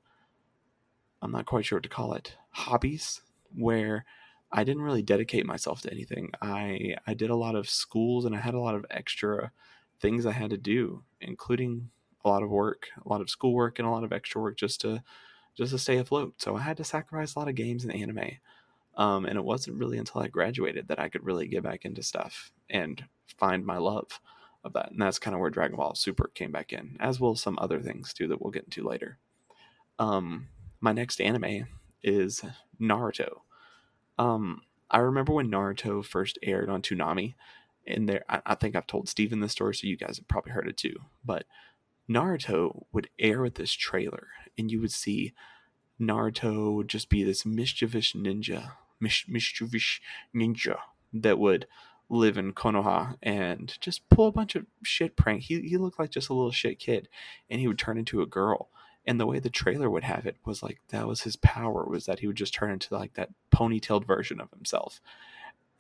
I'm 1.20 1.32
not 1.32 1.46
quite 1.46 1.64
sure 1.64 1.76
what 1.76 1.82
to 1.84 1.88
call 1.88 2.14
it 2.14 2.37
hobbies 2.50 3.20
where 3.54 4.04
I 4.50 4.64
didn't 4.64 4.82
really 4.82 5.02
dedicate 5.02 5.46
myself 5.46 5.82
to 5.82 5.90
anything. 5.90 6.32
I 6.40 6.96
I 7.06 7.14
did 7.14 7.30
a 7.30 7.37
lot 7.37 7.54
of 7.54 7.68
schools 7.68 8.25
and 8.25 8.34
I 8.34 8.40
had 8.40 8.54
a 8.54 8.61
lot 8.61 8.75
of 8.75 8.87
extra 8.90 9.52
things 10.00 10.26
I 10.26 10.32
had 10.32 10.50
to 10.50 10.58
do, 10.58 11.04
including 11.20 11.90
a 12.25 12.28
lot 12.28 12.42
of 12.42 12.50
work, 12.50 12.88
a 13.04 13.08
lot 13.08 13.20
of 13.20 13.30
schoolwork, 13.30 13.78
and 13.78 13.88
a 13.88 13.90
lot 13.90 14.04
of 14.04 14.12
extra 14.12 14.40
work 14.40 14.56
just 14.56 14.80
to 14.82 15.02
just 15.56 15.73
to 15.73 15.78
stay 15.78 15.99
afloat. 15.99 16.35
So 16.38 16.56
I 16.56 16.61
had 16.62 16.76
to 16.78 16.85
sacrifice 16.85 17.35
a 17.35 17.38
lot 17.38 17.49
of 17.49 17.54
games 17.54 17.85
and 17.85 17.94
anime. 17.94 18.38
Um, 18.97 19.25
and 19.25 19.37
it 19.38 19.44
wasn't 19.44 19.78
really 19.78 19.99
until 19.99 20.21
I 20.21 20.28
graduated 20.28 20.88
that 20.88 21.00
I 21.00 21.09
could 21.09 21.25
really 21.25 21.49
get 21.49 21.62
back 21.62 21.85
into 21.85 22.02
stuff 22.02 22.52
and 22.68 23.04
find 23.38 23.64
my 23.64 23.78
love 23.78 24.21
of 24.64 24.75
that. 24.75 24.90
And 24.90 25.00
that's 25.00 25.18
kind 25.18 25.35
of 25.35 25.40
where 25.40 25.50
Dragon 25.50 25.76
Ball 25.76 25.94
Super 25.94 26.30
came 26.35 26.52
back 26.52 26.73
in, 26.73 26.97
as 27.00 27.18
well 27.18 27.32
as 27.32 27.40
some 27.40 27.59
other 27.61 27.80
things 27.80 28.12
too 28.12 28.28
that 28.28 28.42
we'll 28.42 28.50
get 28.50 28.64
into 28.64 28.87
later. 28.87 29.18
Um, 29.99 30.49
my 30.80 30.92
next 30.92 31.21
anime 31.21 31.66
is 32.02 32.42
Naruto. 32.80 33.40
Um, 34.18 34.62
I 34.90 34.99
remember 34.99 35.32
when 35.32 35.50
Naruto 35.50 36.04
first 36.04 36.38
aired 36.42 36.68
on 36.68 36.82
Toonami, 36.82 37.35
and 37.87 38.09
there, 38.09 38.25
I, 38.28 38.42
I 38.44 38.54
think 38.54 38.76
I've 38.76 38.87
told 38.87 39.09
Steven 39.09 39.40
this 39.40 39.52
story, 39.52 39.75
so 39.75 39.87
you 39.87 39.97
guys 39.97 40.18
have 40.18 40.28
probably 40.28 40.52
heard 40.52 40.68
it 40.68 40.76
too. 40.76 40.97
But 41.25 41.44
Naruto 42.09 42.85
would 42.92 43.09
air 43.18 43.40
with 43.40 43.54
this 43.54 43.73
trailer, 43.73 44.28
and 44.59 44.71
you 44.71 44.80
would 44.80 44.92
see 44.92 45.32
Naruto 46.00 46.87
just 46.87 47.09
be 47.09 47.25
this 47.25 47.47
mischievous 47.47 48.12
ninja, 48.12 48.73
mis- 49.00 49.25
mischievous 49.28 50.00
ninja 50.35 50.78
that 51.12 51.38
would 51.38 51.66
live 52.09 52.37
in 52.37 52.52
Konoha 52.52 53.16
and 53.23 53.76
just 53.80 54.09
pull 54.11 54.26
a 54.26 54.32
bunch 54.32 54.54
of 54.54 54.66
shit 54.82 55.16
prank. 55.16 55.42
He 55.42 55.61
he 55.62 55.76
looked 55.76 55.99
like 55.99 56.11
just 56.11 56.28
a 56.28 56.35
little 56.35 56.52
shit 56.52 56.78
kid, 56.78 57.09
and 57.49 57.61
he 57.61 57.68
would 57.68 57.78
turn 57.78 57.99
into 57.99 58.23
a 58.23 58.26
girl. 58.26 58.68
And 59.04 59.18
the 59.18 59.26
way 59.26 59.40
the 59.40 59.50
trailer 59.50 59.90
would 59.90 60.04
have 60.04 60.26
it 60.26 60.37
was 60.44 60.62
like 60.62 60.80
that 60.90 61.09
was 61.09 61.23
his 61.23 61.35
power 61.37 61.85
was 61.85 62.06
that 62.06 62.21
he 62.21 62.28
would 62.28 62.37
just 62.37 62.54
turn 62.54 62.71
into 62.71 62.94
like 62.94 63.14
that 63.14 63.30
ponytailed 63.52 64.06
version 64.06 64.40
of 64.40 64.50
himself. 64.50 65.00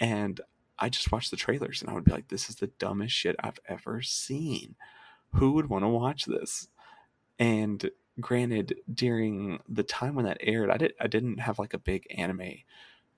And 0.00 0.40
I 0.78 0.88
just 0.88 1.12
watched 1.12 1.30
the 1.30 1.36
trailers 1.36 1.80
and 1.80 1.88
I 1.88 1.94
would 1.94 2.04
be 2.04 2.10
like, 2.10 2.28
this 2.28 2.48
is 2.48 2.56
the 2.56 2.66
dumbest 2.80 3.14
shit 3.14 3.36
I've 3.38 3.60
ever 3.68 4.02
seen. 4.02 4.74
Who 5.34 5.52
would 5.52 5.68
want 5.68 5.84
to 5.84 5.88
watch 5.88 6.24
this? 6.24 6.66
And 7.38 7.88
granted, 8.20 8.76
during 8.92 9.60
the 9.68 9.82
time 9.82 10.14
when 10.14 10.24
that 10.24 10.38
aired, 10.40 10.70
I 10.70 10.76
did 10.76 10.94
I 11.00 11.06
didn't 11.06 11.38
have 11.38 11.58
like 11.58 11.74
a 11.74 11.78
big 11.78 12.06
anime 12.10 12.58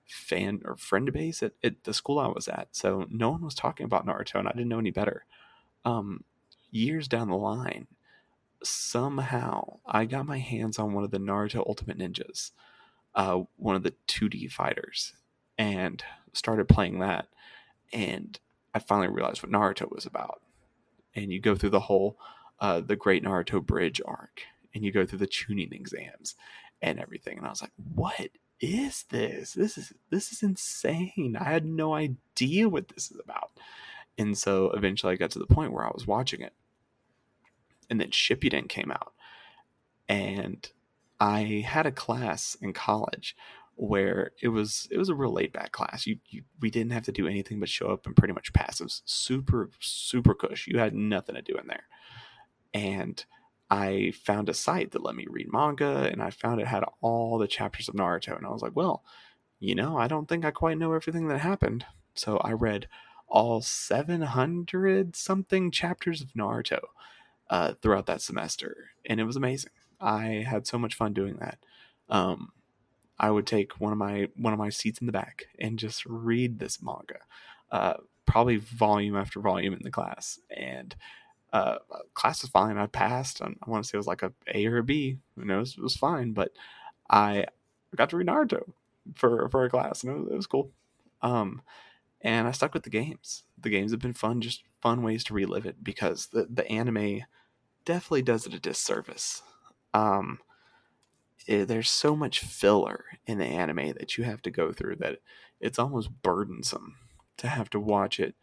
fan 0.07 0.61
or 0.65 0.75
friend 0.75 1.11
base 1.11 1.41
at, 1.41 1.53
at 1.63 1.83
the 1.83 1.93
school 1.93 2.19
I 2.19 2.27
was 2.27 2.47
at, 2.47 2.69
so 2.71 3.05
no 3.09 3.31
one 3.31 3.43
was 3.43 3.55
talking 3.55 3.85
about 3.85 4.05
Naruto, 4.05 4.39
and 4.39 4.47
I 4.47 4.51
didn't 4.51 4.69
know 4.69 4.79
any 4.79 4.91
better. 4.91 5.25
Um, 5.83 6.23
years 6.71 7.07
down 7.07 7.29
the 7.29 7.37
line, 7.37 7.87
somehow 8.63 9.79
I 9.85 10.05
got 10.05 10.25
my 10.25 10.39
hands 10.39 10.79
on 10.79 10.93
one 10.93 11.03
of 11.03 11.11
the 11.11 11.19
Naruto 11.19 11.65
Ultimate 11.65 11.97
Ninjas, 11.97 12.51
uh, 13.15 13.41
one 13.57 13.75
of 13.75 13.83
the 13.83 13.93
2D 14.07 14.51
fighters, 14.51 15.13
and 15.57 16.03
started 16.33 16.67
playing 16.67 16.99
that. 16.99 17.27
And 17.93 18.39
I 18.73 18.79
finally 18.79 19.07
realized 19.07 19.41
what 19.41 19.51
Naruto 19.51 19.89
was 19.91 20.05
about. 20.05 20.41
And 21.13 21.31
you 21.31 21.39
go 21.39 21.55
through 21.55 21.69
the 21.69 21.79
whole, 21.79 22.17
uh, 22.59 22.81
the 22.81 22.95
Great 22.95 23.23
Naruto 23.23 23.65
Bridge 23.65 24.01
arc, 24.05 24.41
and 24.75 24.83
you 24.83 24.91
go 24.91 25.05
through 25.05 25.19
the 25.19 25.27
Chunin 25.27 25.73
exams 25.73 26.35
and 26.81 26.99
everything. 26.99 27.37
And 27.37 27.47
I 27.47 27.49
was 27.49 27.61
like, 27.61 27.71
what 27.95 28.29
is 28.59 29.05
this? 29.09 29.53
This 29.53 29.77
is 29.77 29.93
this 30.11 30.31
is 30.31 30.43
insane. 30.43 31.37
I 31.39 31.45
had 31.45 31.65
no 31.65 31.95
idea 31.95 32.69
what 32.69 32.89
this 32.89 33.09
is 33.09 33.19
about. 33.19 33.51
And 34.17 34.37
so 34.37 34.71
eventually 34.71 35.13
I 35.13 35.17
got 35.17 35.31
to 35.31 35.39
the 35.39 35.47
point 35.47 35.73
where 35.73 35.85
I 35.85 35.91
was 35.93 36.05
watching 36.05 36.41
it 36.41 36.53
and 37.89 37.99
then 37.99 38.09
Shippuden 38.09 38.69
came 38.69 38.91
out. 38.91 39.13
And 40.07 40.69
I 41.19 41.63
had 41.65 41.85
a 41.85 41.91
class 41.91 42.55
in 42.61 42.73
college 42.73 43.35
where 43.77 44.31
it 44.41 44.49
was 44.49 44.87
it 44.91 44.97
was 44.97 45.09
a 45.09 45.15
real 45.15 45.33
laid 45.33 45.51
back 45.51 45.71
class. 45.71 46.05
You, 46.05 46.17
you 46.27 46.43
we 46.61 46.69
didn't 46.69 46.93
have 46.93 47.03
to 47.05 47.11
do 47.11 47.27
anything 47.27 47.59
but 47.59 47.69
show 47.69 47.87
up 47.87 48.05
and 48.05 48.15
pretty 48.15 48.33
much 48.33 48.53
pass. 48.53 48.79
It 48.79 48.85
was 48.85 49.01
super 49.05 49.69
super 49.79 50.33
cush. 50.33 50.67
You 50.67 50.79
had 50.79 50.93
nothing 50.93 51.35
to 51.35 51.41
do 51.41 51.57
in 51.57 51.67
there. 51.67 51.87
And 52.73 53.23
I 53.69 54.13
found 54.23 54.49
a 54.49 54.53
site 54.53 54.91
that 54.91 55.03
let 55.03 55.15
me 55.15 55.25
read 55.29 55.51
manga 55.51 56.09
and 56.11 56.21
I 56.21 56.29
found 56.29 56.61
it 56.61 56.67
had 56.67 56.83
all 57.01 57.37
the 57.37 57.47
chapters 57.47 57.89
of 57.89 57.95
Naruto 57.95 58.37
and 58.37 58.45
I 58.45 58.49
was 58.49 58.61
like, 58.61 58.75
well, 58.75 59.03
you 59.59 59.73
know, 59.73 59.97
I 59.97 60.07
don't 60.07 60.27
think 60.27 60.45
I 60.45 60.51
quite 60.51 60.77
know 60.77 60.93
everything 60.93 61.27
that 61.27 61.39
happened. 61.39 61.85
So 62.13 62.37
I 62.37 62.51
read 62.51 62.87
all 63.27 63.61
700 63.61 65.15
something 65.15 65.71
chapters 65.71 66.21
of 66.21 66.33
Naruto 66.33 66.79
uh, 67.49 67.73
throughout 67.81 68.05
that 68.07 68.21
semester, 68.21 68.91
and 69.05 69.19
it 69.19 69.25
was 69.25 69.35
amazing. 69.35 69.71
I 69.99 70.45
had 70.47 70.67
so 70.67 70.77
much 70.77 70.95
fun 70.95 71.13
doing 71.13 71.37
that. 71.37 71.59
Um, 72.09 72.49
I 73.17 73.31
would 73.31 73.47
take 73.47 73.79
one 73.79 73.91
of 73.91 73.97
my 73.97 74.29
one 74.35 74.53
of 74.53 74.59
my 74.59 74.69
seats 74.69 74.99
in 74.99 75.05
the 75.05 75.13
back 75.13 75.45
and 75.59 75.79
just 75.79 76.05
read 76.05 76.59
this 76.59 76.81
manga, 76.81 77.19
uh, 77.71 77.95
probably 78.25 78.57
volume 78.57 79.15
after 79.15 79.39
volume 79.39 79.73
in 79.73 79.83
the 79.83 79.91
class. 79.91 80.39
And 80.55 80.95
uh, 81.55 81.77
class 82.13 82.41
was 82.41 82.51
fine. 82.51 82.77
I 82.77 82.87
passed. 82.87 83.41
I, 83.41 83.45
I 83.45 83.69
want 83.69 83.83
to 83.83 83.89
say 83.89 83.95
it 83.95 83.97
was 83.97 84.07
like 84.07 84.23
a 84.23 84.33
A 84.53 84.65
or 84.65 84.77
a 84.77 84.83
B. 84.83 85.17
Who 85.37 85.45
knows? 85.45 85.77
It 85.77 85.81
was 85.83 85.95
fine, 85.95 86.33
but 86.33 86.51
I 87.09 87.45
got 87.95 88.09
to 88.09 88.17
read 88.17 88.27
Naruto 88.27 88.63
for 89.15 89.47
for 89.49 89.63
a 89.63 89.69
class, 89.69 90.03
and 90.03 90.11
it 90.11 90.19
was, 90.19 90.31
it 90.31 90.35
was 90.35 90.47
cool. 90.47 90.71
Um, 91.21 91.61
and 92.19 92.45
I 92.45 92.51
stuck 92.51 92.73
with 92.73 92.83
the 92.83 92.89
games. 92.89 93.43
The 93.57 93.69
games 93.69 93.91
have 93.91 94.01
been 94.01 94.13
fun, 94.13 94.41
just 94.41 94.63
fun 94.81 95.01
ways 95.01 95.23
to 95.25 95.33
relive 95.33 95.65
it 95.65 95.81
because 95.81 96.27
the 96.27 96.45
the 96.53 96.67
anime 96.69 97.21
definitely 97.85 98.23
does 98.23 98.45
it 98.45 98.53
a 98.53 98.59
disservice. 98.59 99.41
Um, 99.93 100.39
it, 101.47 101.61
eh, 101.61 101.65
there's 101.65 101.89
so 101.89 102.17
much 102.17 102.39
filler 102.41 103.05
in 103.25 103.37
the 103.37 103.45
anime 103.45 103.93
that 103.97 104.17
you 104.17 104.25
have 104.25 104.41
to 104.41 104.51
go 104.51 104.73
through 104.73 104.97
that 104.97 105.19
it's 105.61 105.79
almost 105.79 106.21
burdensome 106.21 106.95
to 107.37 107.47
have 107.47 107.69
to 107.69 107.79
watch 107.79 108.19
it. 108.19 108.35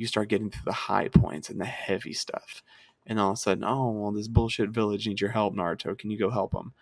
You 0.00 0.06
start 0.06 0.28
getting 0.28 0.50
to 0.50 0.64
the 0.64 0.72
high 0.72 1.08
points 1.08 1.50
and 1.50 1.60
the 1.60 1.66
heavy 1.66 2.12
stuff, 2.12 2.62
and 3.06 3.20
all 3.20 3.32
of 3.32 3.34
a 3.34 3.36
sudden, 3.36 3.64
oh 3.64 3.90
well, 3.90 4.12
this 4.12 4.28
bullshit 4.28 4.70
village 4.70 5.06
needs 5.06 5.20
your 5.20 5.30
help, 5.30 5.54
Naruto. 5.54 5.96
Can 5.98 6.10
you 6.10 6.18
go 6.18 6.30
help 6.30 6.52
them? 6.52 6.72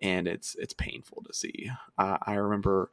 And 0.00 0.28
it's 0.28 0.54
it's 0.58 0.74
painful 0.74 1.24
to 1.26 1.34
see. 1.34 1.70
Uh, 1.98 2.18
I 2.22 2.34
remember 2.34 2.90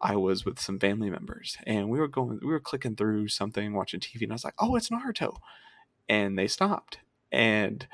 I 0.00 0.16
was 0.16 0.44
with 0.44 0.58
some 0.58 0.78
family 0.80 1.10
members, 1.10 1.56
and 1.64 1.88
we 1.88 2.00
were 2.00 2.08
going, 2.08 2.40
we 2.42 2.48
were 2.48 2.60
clicking 2.60 2.96
through 2.96 3.28
something, 3.28 3.72
watching 3.72 4.00
TV, 4.00 4.22
and 4.22 4.32
I 4.32 4.34
was 4.34 4.44
like, 4.44 4.54
oh, 4.58 4.74
it's 4.74 4.88
Naruto, 4.88 5.36
and 6.08 6.38
they 6.38 6.48
stopped, 6.48 6.98
and 7.30 7.86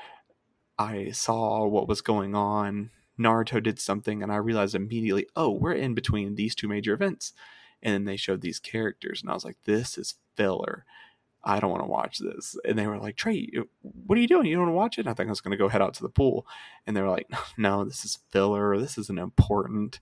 I 0.79 1.11
saw 1.11 1.65
what 1.65 1.87
was 1.87 2.01
going 2.01 2.35
on. 2.35 2.91
Naruto 3.19 3.61
did 3.61 3.79
something, 3.79 4.23
and 4.23 4.31
I 4.31 4.37
realized 4.37 4.75
immediately, 4.75 5.27
oh, 5.35 5.51
we're 5.51 5.73
in 5.73 5.93
between 5.93 6.35
these 6.35 6.55
two 6.55 6.67
major 6.67 6.93
events. 6.93 7.33
And 7.81 7.93
then 7.93 8.05
they 8.05 8.17
showed 8.17 8.41
these 8.41 8.59
characters, 8.59 9.21
and 9.21 9.29
I 9.29 9.33
was 9.33 9.45
like, 9.45 9.57
this 9.65 9.97
is 9.97 10.15
filler. 10.35 10.85
I 11.47 11.61
don't 11.61 11.71
want 11.71 11.81
to 11.81 11.89
watch 11.89 12.19
this. 12.19 12.57
And 12.65 12.77
they 12.77 12.87
were 12.87 12.97
like, 12.97 13.15
Trey, 13.15 13.49
what 13.81 14.17
are 14.17 14.21
you 14.21 14.27
doing? 14.27 14.47
You 14.47 14.57
don't 14.57 14.65
want 14.65 14.73
to 14.73 14.77
watch 14.77 14.97
it? 14.97 15.01
And 15.01 15.09
I 15.09 15.13
think 15.13 15.27
I 15.27 15.31
was 15.31 15.39
going 15.39 15.51
to 15.51 15.57
go 15.57 15.69
head 15.69 15.81
out 15.81 15.93
to 15.93 16.03
the 16.03 16.09
pool. 16.09 16.45
And 16.85 16.95
they 16.95 17.01
were 17.01 17.09
like, 17.09 17.31
no, 17.57 17.85
this 17.85 18.03
is 18.03 18.19
filler. 18.31 18.77
This 18.77 18.97
isn't 18.97 19.17
important. 19.17 20.01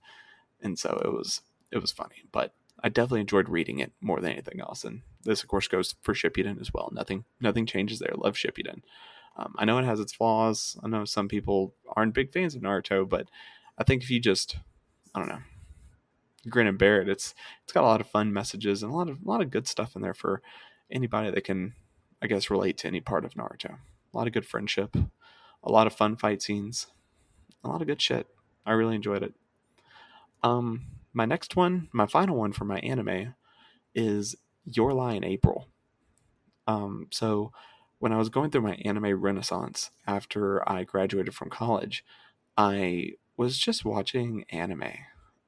And 0.60 0.76
so 0.76 1.00
it 1.04 1.12
was, 1.12 1.42
it 1.70 1.78
was 1.78 1.92
funny, 1.92 2.24
but 2.32 2.52
I 2.82 2.88
definitely 2.88 3.20
enjoyed 3.20 3.48
reading 3.48 3.78
it 3.78 3.92
more 4.00 4.20
than 4.20 4.32
anything 4.32 4.60
else. 4.60 4.84
And 4.84 5.02
this, 5.22 5.42
of 5.42 5.48
course, 5.48 5.68
goes 5.68 5.94
for 6.02 6.14
Shippuden 6.14 6.60
as 6.60 6.74
well. 6.74 6.90
Nothing, 6.92 7.24
nothing 7.40 7.64
changes 7.64 8.00
there. 8.00 8.12
Love 8.16 8.34
Shippuden. 8.34 8.82
Um, 9.36 9.54
I 9.56 9.64
know 9.66 9.78
it 9.78 9.84
has 9.84 10.00
its 10.00 10.12
flaws. 10.12 10.76
I 10.82 10.88
know 10.88 11.04
some 11.04 11.28
people 11.28 11.74
aren't 11.94 12.14
big 12.14 12.32
fans 12.32 12.56
of 12.56 12.62
Naruto, 12.62 13.08
but 13.08 13.28
I 13.78 13.84
think 13.84 14.02
if 14.02 14.10
you 14.10 14.18
just, 14.18 14.56
I 15.14 15.20
don't 15.20 15.28
know, 15.28 15.42
grin 16.48 16.66
and 16.66 16.78
bear 16.78 17.00
it, 17.00 17.08
it's 17.08 17.34
it's 17.64 17.72
got 17.72 17.82
a 17.82 17.86
lot 17.86 18.00
of 18.00 18.08
fun 18.08 18.32
messages 18.32 18.82
and 18.82 18.92
a 18.92 18.96
lot 18.96 19.08
of 19.08 19.18
a 19.20 19.28
lot 19.28 19.42
of 19.42 19.50
good 19.50 19.66
stuff 19.66 19.96
in 19.96 20.02
there 20.02 20.14
for 20.14 20.40
anybody 20.90 21.30
that 21.30 21.44
can, 21.44 21.74
I 22.22 22.26
guess, 22.26 22.50
relate 22.50 22.78
to 22.78 22.88
any 22.88 23.00
part 23.00 23.24
of 23.24 23.34
Naruto. 23.34 23.78
A 24.12 24.16
lot 24.16 24.26
of 24.26 24.32
good 24.32 24.46
friendship, 24.46 24.96
a 25.62 25.70
lot 25.70 25.86
of 25.86 25.94
fun 25.94 26.16
fight 26.16 26.42
scenes, 26.42 26.86
a 27.64 27.68
lot 27.68 27.80
of 27.80 27.86
good 27.86 28.00
shit. 28.00 28.26
I 28.64 28.72
really 28.72 28.94
enjoyed 28.94 29.22
it. 29.22 29.34
Um, 30.42 30.86
my 31.12 31.24
next 31.24 31.56
one, 31.56 31.88
my 31.92 32.06
final 32.06 32.36
one 32.36 32.52
for 32.52 32.64
my 32.64 32.78
anime, 32.78 33.34
is 33.94 34.36
Your 34.64 34.92
Lie 34.92 35.14
in 35.14 35.24
April. 35.24 35.68
Um, 36.66 37.08
so 37.10 37.52
when 37.98 38.12
I 38.12 38.18
was 38.18 38.28
going 38.28 38.50
through 38.50 38.62
my 38.62 38.74
anime 38.84 39.20
renaissance 39.20 39.90
after 40.06 40.68
I 40.68 40.84
graduated 40.84 41.34
from 41.34 41.50
college, 41.50 42.04
I 42.56 43.12
was 43.36 43.58
just 43.58 43.84
watching 43.84 44.44
anime. 44.50 44.92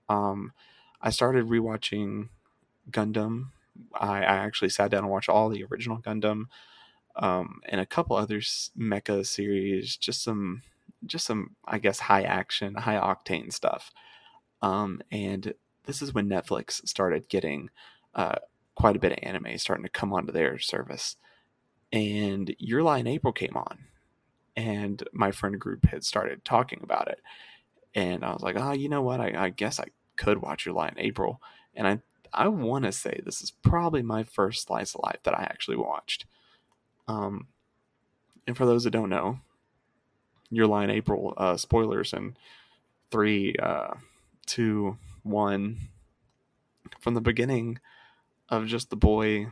Um, 0.09 0.53
I 1.01 1.11
started 1.11 1.47
rewatching 1.47 2.29
Gundam. 2.91 3.51
I, 3.95 4.19
I, 4.19 4.37
actually 4.37 4.71
sat 4.71 4.91
down 4.91 5.05
and 5.05 5.11
watched 5.11 5.29
all 5.29 5.49
the 5.49 5.65
original 5.65 5.99
Gundam, 5.99 6.45
um, 7.17 7.61
and 7.69 7.81
a 7.81 7.87
couple 7.87 8.17
other 8.17 8.39
mecha 8.39 9.27
series. 9.27 9.97
Just 9.97 10.23
some, 10.23 10.63
just 11.07 11.27
some, 11.27 11.57
I 11.65 11.79
guess, 11.79 12.01
high 12.01 12.23
action, 12.23 12.75
high 12.75 12.97
octane 12.97 13.53
stuff. 13.53 13.91
Um, 14.63 15.03
and 15.11 15.55
this 15.85 16.03
is 16.03 16.13
when 16.13 16.29
Netflix 16.29 16.87
started 16.87 17.29
getting 17.29 17.71
uh, 18.15 18.37
quite 18.75 18.97
a 18.97 19.01
bit 19.01 19.13
of 19.13 19.19
anime 19.23 19.59
starting 19.59 19.85
to 19.85 19.91
come 19.91 20.13
onto 20.13 20.33
their 20.33 20.59
service 20.59 21.17
and 21.93 22.55
Your 22.59 22.83
Lie 22.83 22.99
in 22.99 23.07
April 23.07 23.33
came 23.33 23.57
on, 23.57 23.79
and 24.57 25.03
my 25.13 25.31
friend 25.31 25.59
group 25.59 25.87
had 25.87 26.05
started 26.05 26.45
talking 26.45 26.81
about 26.83 27.09
it, 27.09 27.21
and 27.95 28.25
I 28.25 28.33
was 28.33 28.43
like, 28.43 28.57
oh, 28.59 28.73
you 28.73 28.89
know 28.89 29.03
what? 29.03 29.21
I, 29.21 29.33
I 29.37 29.49
guess 29.51 29.81
I 29.81 29.87
could 30.17 30.43
watch 30.43 30.67
Your 30.67 30.75
Lie 30.75 30.89
in 30.89 30.99
April, 30.99 31.41
and 31.75 31.87
I 31.87 32.01
I 32.39 32.47
want 32.47 32.85
to 32.85 32.93
say 32.93 33.21
this 33.25 33.43
is 33.43 33.51
probably 33.51 34.01
my 34.01 34.23
first 34.23 34.69
slice 34.69 34.95
of 34.95 35.01
life 35.03 35.19
that 35.25 35.35
I 35.35 35.43
actually 35.43 35.77
watched. 35.77 36.25
Um, 37.09 37.49
and 38.47 38.57
for 38.57 38.65
those 38.65 38.85
that 38.85 38.93
don't 38.93 39.11
know, 39.11 39.41
Your 40.49 40.69
Lie 40.69 40.85
in 40.85 40.91
April 40.91 41.35
uh, 41.37 41.57
spoilers 41.57 42.13
and 42.13 42.39
three, 43.11 43.57
uh, 43.61 43.95
two, 44.47 44.97
one. 45.25 45.89
From 47.01 47.15
the 47.15 47.21
beginning 47.21 47.81
of 48.49 48.67
just 48.67 48.89
the 48.91 48.97
boy 48.97 49.49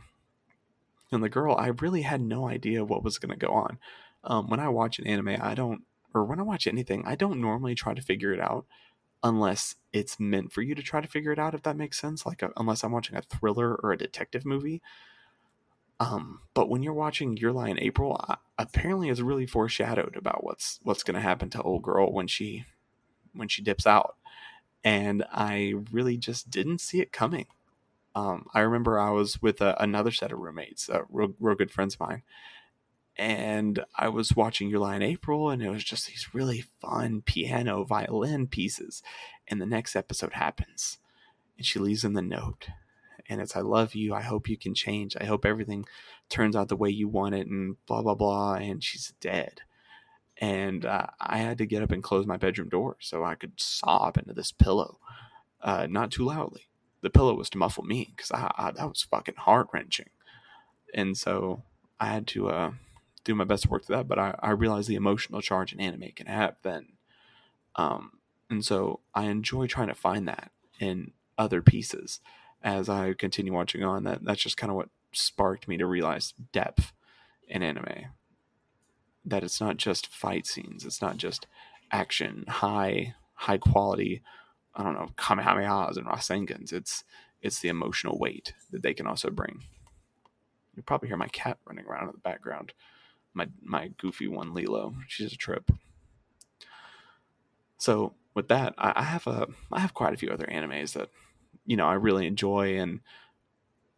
and 1.11 1.21
the 1.21 1.29
girl, 1.29 1.55
I 1.55 1.67
really 1.67 2.03
had 2.03 2.21
no 2.21 2.47
idea 2.47 2.85
what 2.85 3.03
was 3.03 3.19
going 3.19 3.37
to 3.37 3.45
go 3.45 3.53
on. 3.53 3.79
Um, 4.23 4.49
when 4.49 4.61
I 4.61 4.69
watch 4.69 4.97
an 4.97 5.07
anime, 5.07 5.37
I 5.41 5.55
don't, 5.55 5.83
or 6.13 6.23
when 6.23 6.39
I 6.39 6.43
watch 6.43 6.67
anything, 6.67 7.03
I 7.05 7.15
don't 7.15 7.41
normally 7.41 7.75
try 7.75 7.93
to 7.93 8.01
figure 8.01 8.33
it 8.33 8.39
out 8.39 8.65
unless 9.23 9.75
it's 9.93 10.19
meant 10.19 10.51
for 10.51 10.61
you 10.61 10.75
to 10.75 10.81
try 10.83 11.01
to 11.01 11.07
figure 11.07 11.31
it 11.31 11.39
out, 11.39 11.53
if 11.53 11.63
that 11.63 11.77
makes 11.77 11.99
sense. 11.99 12.25
Like, 12.25 12.41
a, 12.41 12.47
uh, 12.47 12.51
unless 12.57 12.83
I'm 12.83 12.91
watching 12.91 13.15
a 13.15 13.21
thriller 13.21 13.75
or 13.75 13.91
a 13.91 13.97
detective 13.97 14.45
movie. 14.45 14.81
Um, 15.99 16.41
but 16.53 16.69
when 16.69 16.83
you're 16.83 16.93
watching 16.93 17.37
Your 17.37 17.51
Lie 17.51 17.69
in 17.69 17.79
April, 17.79 18.23
uh, 18.27 18.35
apparently 18.57 19.09
it's 19.09 19.19
really 19.19 19.47
foreshadowed 19.47 20.15
about 20.15 20.43
what's 20.43 20.79
what's 20.83 21.03
going 21.03 21.15
to 21.15 21.21
happen 21.21 21.49
to 21.51 21.61
old 21.61 21.81
girl 21.81 22.11
when 22.11 22.27
she 22.27 22.65
when 23.33 23.47
she 23.47 23.63
dips 23.63 23.87
out, 23.87 24.15
and 24.83 25.25
I 25.31 25.73
really 25.91 26.17
just 26.17 26.51
didn't 26.51 26.81
see 26.81 27.01
it 27.01 27.11
coming. 27.11 27.47
Um, 28.15 28.45
I 28.53 28.61
remember 28.61 28.99
I 28.99 29.11
was 29.11 29.41
with 29.41 29.61
a, 29.61 29.75
another 29.81 30.11
set 30.11 30.31
of 30.31 30.39
roommates, 30.39 30.89
uh, 30.89 31.01
real, 31.09 31.33
real 31.39 31.55
good 31.55 31.71
friends 31.71 31.95
of 31.95 31.99
mine, 31.99 32.23
and 33.17 33.83
I 33.95 34.09
was 34.09 34.35
watching 34.35 34.69
Your 34.69 34.79
Lie 34.79 34.97
in 34.97 35.01
April, 35.01 35.49
and 35.49 35.61
it 35.61 35.69
was 35.69 35.83
just 35.83 36.07
these 36.07 36.33
really 36.33 36.65
fun 36.81 37.21
piano 37.21 37.83
violin 37.83 38.47
pieces. 38.47 39.01
And 39.47 39.61
the 39.61 39.65
next 39.65 39.95
episode 39.95 40.33
happens, 40.33 40.99
and 41.57 41.65
she 41.65 41.79
leaves 41.79 42.03
in 42.03 42.13
the 42.13 42.21
note, 42.21 42.67
and 43.27 43.41
it's 43.41 43.55
"I 43.55 43.61
love 43.61 43.95
you. 43.95 44.13
I 44.13 44.21
hope 44.21 44.49
you 44.49 44.57
can 44.57 44.73
change. 44.73 45.15
I 45.19 45.25
hope 45.25 45.45
everything 45.45 45.85
turns 46.29 46.55
out 46.55 46.69
the 46.69 46.75
way 46.75 46.89
you 46.89 47.07
want 47.07 47.35
it," 47.35 47.47
and 47.47 47.77
blah 47.87 48.01
blah 48.01 48.15
blah. 48.15 48.55
And 48.55 48.83
she's 48.83 49.13
dead, 49.19 49.61
and 50.37 50.85
uh, 50.85 51.07
I 51.19 51.37
had 51.37 51.57
to 51.59 51.65
get 51.65 51.83
up 51.83 51.91
and 51.91 52.03
close 52.03 52.25
my 52.25 52.37
bedroom 52.37 52.69
door 52.69 52.97
so 52.99 53.23
I 53.23 53.35
could 53.35 53.53
sob 53.57 54.17
into 54.17 54.33
this 54.33 54.51
pillow, 54.51 54.99
uh, 55.61 55.87
not 55.89 56.11
too 56.11 56.25
loudly 56.25 56.67
the 57.01 57.09
pillow 57.09 57.33
was 57.35 57.49
to 57.51 57.57
muffle 57.57 57.83
me 57.83 58.11
because 58.15 58.31
I, 58.31 58.51
I, 58.57 58.71
that 58.71 58.89
was 58.89 59.03
fucking 59.03 59.35
heart 59.35 59.67
wrenching, 59.73 60.09
and 60.93 61.17
so 61.17 61.63
I 61.99 62.07
had 62.07 62.27
to 62.27 62.49
uh, 62.49 62.71
do 63.27 63.35
my 63.35 63.43
best 63.43 63.63
to 63.63 63.69
work 63.69 63.85
through 63.85 63.97
that. 63.97 64.07
But 64.07 64.19
I, 64.19 64.35
I 64.39 64.51
realized 64.51 64.89
the 64.89 64.95
emotional 64.95 65.41
charge 65.41 65.73
an 65.73 65.79
anime 65.79 66.11
can 66.15 66.27
have 66.27 66.55
then, 66.63 66.93
um, 67.75 68.13
and 68.49 68.63
so 68.65 69.01
I 69.13 69.25
enjoy 69.25 69.67
trying 69.67 69.89
to 69.89 69.95
find 69.95 70.27
that 70.27 70.51
in 70.79 71.11
other 71.37 71.61
pieces 71.61 72.19
as 72.63 72.89
I 72.89 73.13
continue 73.13 73.53
watching 73.53 73.83
on. 73.83 74.03
That 74.03 74.23
that's 74.23 74.41
just 74.41 74.57
kind 74.57 74.71
of 74.71 74.77
what 74.77 74.89
sparked 75.11 75.67
me 75.67 75.77
to 75.77 75.85
realize 75.85 76.33
depth 76.51 76.93
in 77.47 77.61
anime. 77.61 78.05
That 79.25 79.43
it's 79.43 79.61
not 79.61 79.77
just 79.77 80.07
fight 80.07 80.47
scenes. 80.47 80.85
It's 80.85 81.01
not 81.01 81.17
just 81.17 81.45
action, 81.91 82.45
high 82.47 83.15
high 83.33 83.57
quality 83.57 84.23
I 84.77 84.83
don't 84.83 84.93
know 84.93 85.09
Kamehamehas 85.17 85.97
and 85.97 86.05
Rasengans. 86.05 86.71
It's 86.71 87.03
it's 87.41 87.59
the 87.59 87.69
emotional 87.69 88.17
weight 88.17 88.53
that 88.71 88.83
they 88.83 88.93
can 88.93 89.07
also 89.07 89.29
bring. 89.29 89.63
You 90.75 90.83
probably 90.83 91.09
hear 91.09 91.17
my 91.17 91.27
cat 91.27 91.57
running 91.65 91.85
around 91.85 92.09
in 92.09 92.13
the 92.13 92.19
background. 92.19 92.73
My 93.37 93.47
my 93.63 93.89
goofy 93.97 94.27
one 94.27 94.53
Lilo. 94.53 94.95
She's 95.07 95.31
a 95.31 95.37
trip. 95.37 95.71
So 97.77 98.13
with 98.33 98.47
that, 98.47 98.73
I, 98.77 98.93
I 98.95 99.03
have 99.03 99.27
a 99.27 99.47
I 99.71 99.79
have 99.79 99.93
quite 99.93 100.13
a 100.13 100.17
few 100.17 100.29
other 100.29 100.47
animes 100.47 100.93
that 100.93 101.09
you 101.65 101.77
know 101.77 101.87
I 101.87 101.93
really 101.93 102.25
enjoy 102.27 102.79
and 102.79 103.01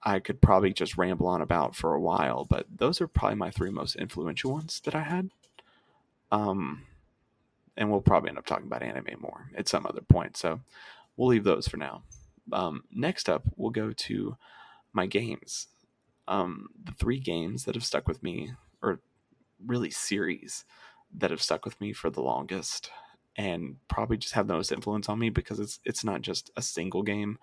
I 0.03 0.19
could 0.19 0.41
probably 0.41 0.73
just 0.73 0.97
ramble 0.97 1.27
on 1.27 1.41
about 1.41 1.75
for 1.75 1.93
a 1.93 2.01
while, 2.01 2.45
but 2.45 2.65
those 2.73 3.01
are 3.01 3.07
probably 3.07 3.35
my 3.35 3.51
three 3.51 3.71
most 3.71 3.95
influential 3.95 4.51
ones 4.51 4.81
that 4.85 4.95
I 4.95 5.03
had. 5.03 5.29
Um, 6.31 6.83
and 7.75 7.89
we'll 7.89 8.01
probably 8.01 8.29
end 8.29 8.37
up 8.37 8.45
talking 8.45 8.67
about 8.67 8.83
anime 8.83 9.19
more 9.19 9.49
at 9.57 9.67
some 9.67 9.85
other 9.85 10.01
point. 10.01 10.37
So 10.37 10.61
we'll 11.17 11.29
leave 11.29 11.43
those 11.43 11.67
for 11.67 11.77
now. 11.77 12.03
Um, 12.51 12.83
next 12.91 13.29
up, 13.29 13.43
we'll 13.55 13.71
go 13.71 13.91
to 13.91 14.37
my 14.93 15.05
games. 15.05 15.67
Um, 16.27 16.69
the 16.81 16.93
three 16.93 17.19
games 17.19 17.65
that 17.65 17.75
have 17.75 17.83
stuck 17.83 18.07
with 18.07 18.23
me, 18.23 18.53
or 18.81 18.99
really 19.65 19.89
series 19.89 20.65
that 21.17 21.31
have 21.31 21.41
stuck 21.41 21.65
with 21.65 21.79
me 21.81 21.93
for 21.93 22.09
the 22.09 22.21
longest, 22.21 22.91
and 23.35 23.77
probably 23.87 24.17
just 24.17 24.33
have 24.33 24.47
the 24.47 24.53
most 24.53 24.71
influence 24.71 25.09
on 25.09 25.19
me 25.19 25.29
because 25.29 25.59
it's 25.59 25.79
it's 25.85 26.03
not 26.03 26.21
just 26.21 26.51
a 26.55 26.61
single 26.61 27.03
game; 27.03 27.39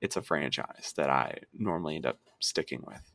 it's 0.00 0.16
a 0.16 0.22
franchise 0.22 0.92
that 0.96 1.10
I 1.10 1.38
normally 1.52 1.96
end 1.96 2.06
up 2.06 2.20
sticking 2.40 2.84
with. 2.86 3.12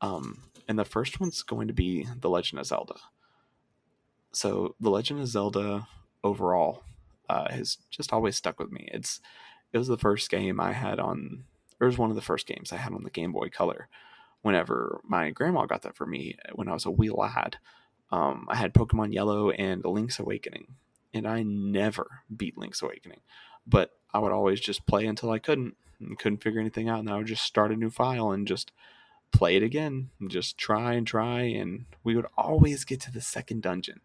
Um, 0.00 0.42
and 0.68 0.78
the 0.78 0.84
first 0.84 1.20
one's 1.20 1.42
going 1.42 1.68
to 1.68 1.74
be 1.74 2.06
The 2.20 2.30
Legend 2.30 2.60
of 2.60 2.66
Zelda. 2.66 2.96
So, 4.32 4.74
The 4.80 4.90
Legend 4.90 5.20
of 5.20 5.26
Zelda 5.26 5.88
overall 6.22 6.84
uh, 7.28 7.50
has 7.50 7.78
just 7.90 8.12
always 8.12 8.36
stuck 8.36 8.58
with 8.58 8.70
me. 8.72 8.88
It's 8.92 9.20
it 9.72 9.78
was 9.78 9.88
the 9.88 9.98
first 9.98 10.30
game 10.30 10.60
I 10.60 10.72
had 10.72 10.98
on, 10.98 11.44
it 11.80 11.84
was 11.84 11.98
one 11.98 12.10
of 12.10 12.16
the 12.16 12.22
first 12.22 12.46
games 12.46 12.72
I 12.72 12.76
had 12.76 12.92
on 12.92 13.04
the 13.04 13.10
Game 13.10 13.32
Boy 13.32 13.48
Color. 13.48 13.88
Whenever 14.42 15.00
my 15.04 15.30
grandma 15.30 15.66
got 15.66 15.82
that 15.82 15.96
for 15.96 16.06
me 16.06 16.36
when 16.54 16.68
I 16.68 16.72
was 16.72 16.86
a 16.86 16.90
wee 16.90 17.10
lad, 17.10 17.58
um, 18.12 18.46
I 18.48 18.56
had 18.56 18.74
Pokemon 18.74 19.12
Yellow 19.12 19.50
and 19.50 19.84
Link's 19.84 20.18
Awakening, 20.18 20.66
and 21.14 21.26
I 21.26 21.42
never 21.42 22.22
beat 22.34 22.58
Link's 22.58 22.82
Awakening, 22.82 23.20
but 23.66 23.92
I 24.12 24.18
would 24.18 24.32
always 24.32 24.60
just 24.60 24.86
play 24.86 25.06
until 25.06 25.30
I 25.30 25.38
couldn't 25.38 25.76
and 26.00 26.18
couldn't 26.18 26.42
figure 26.42 26.60
anything 26.60 26.88
out, 26.88 27.00
and 27.00 27.10
I 27.10 27.16
would 27.16 27.26
just 27.26 27.44
start 27.44 27.72
a 27.72 27.76
new 27.76 27.90
file 27.90 28.30
and 28.32 28.46
just 28.46 28.72
play 29.32 29.56
it 29.56 29.62
again, 29.62 30.10
and 30.18 30.30
just 30.30 30.58
try 30.58 30.94
and 30.94 31.06
try, 31.06 31.42
and 31.42 31.84
we 32.02 32.16
would 32.16 32.26
always 32.36 32.84
get 32.84 33.00
to 33.02 33.12
the 33.12 33.20
second 33.20 33.62
dungeon 33.62 34.00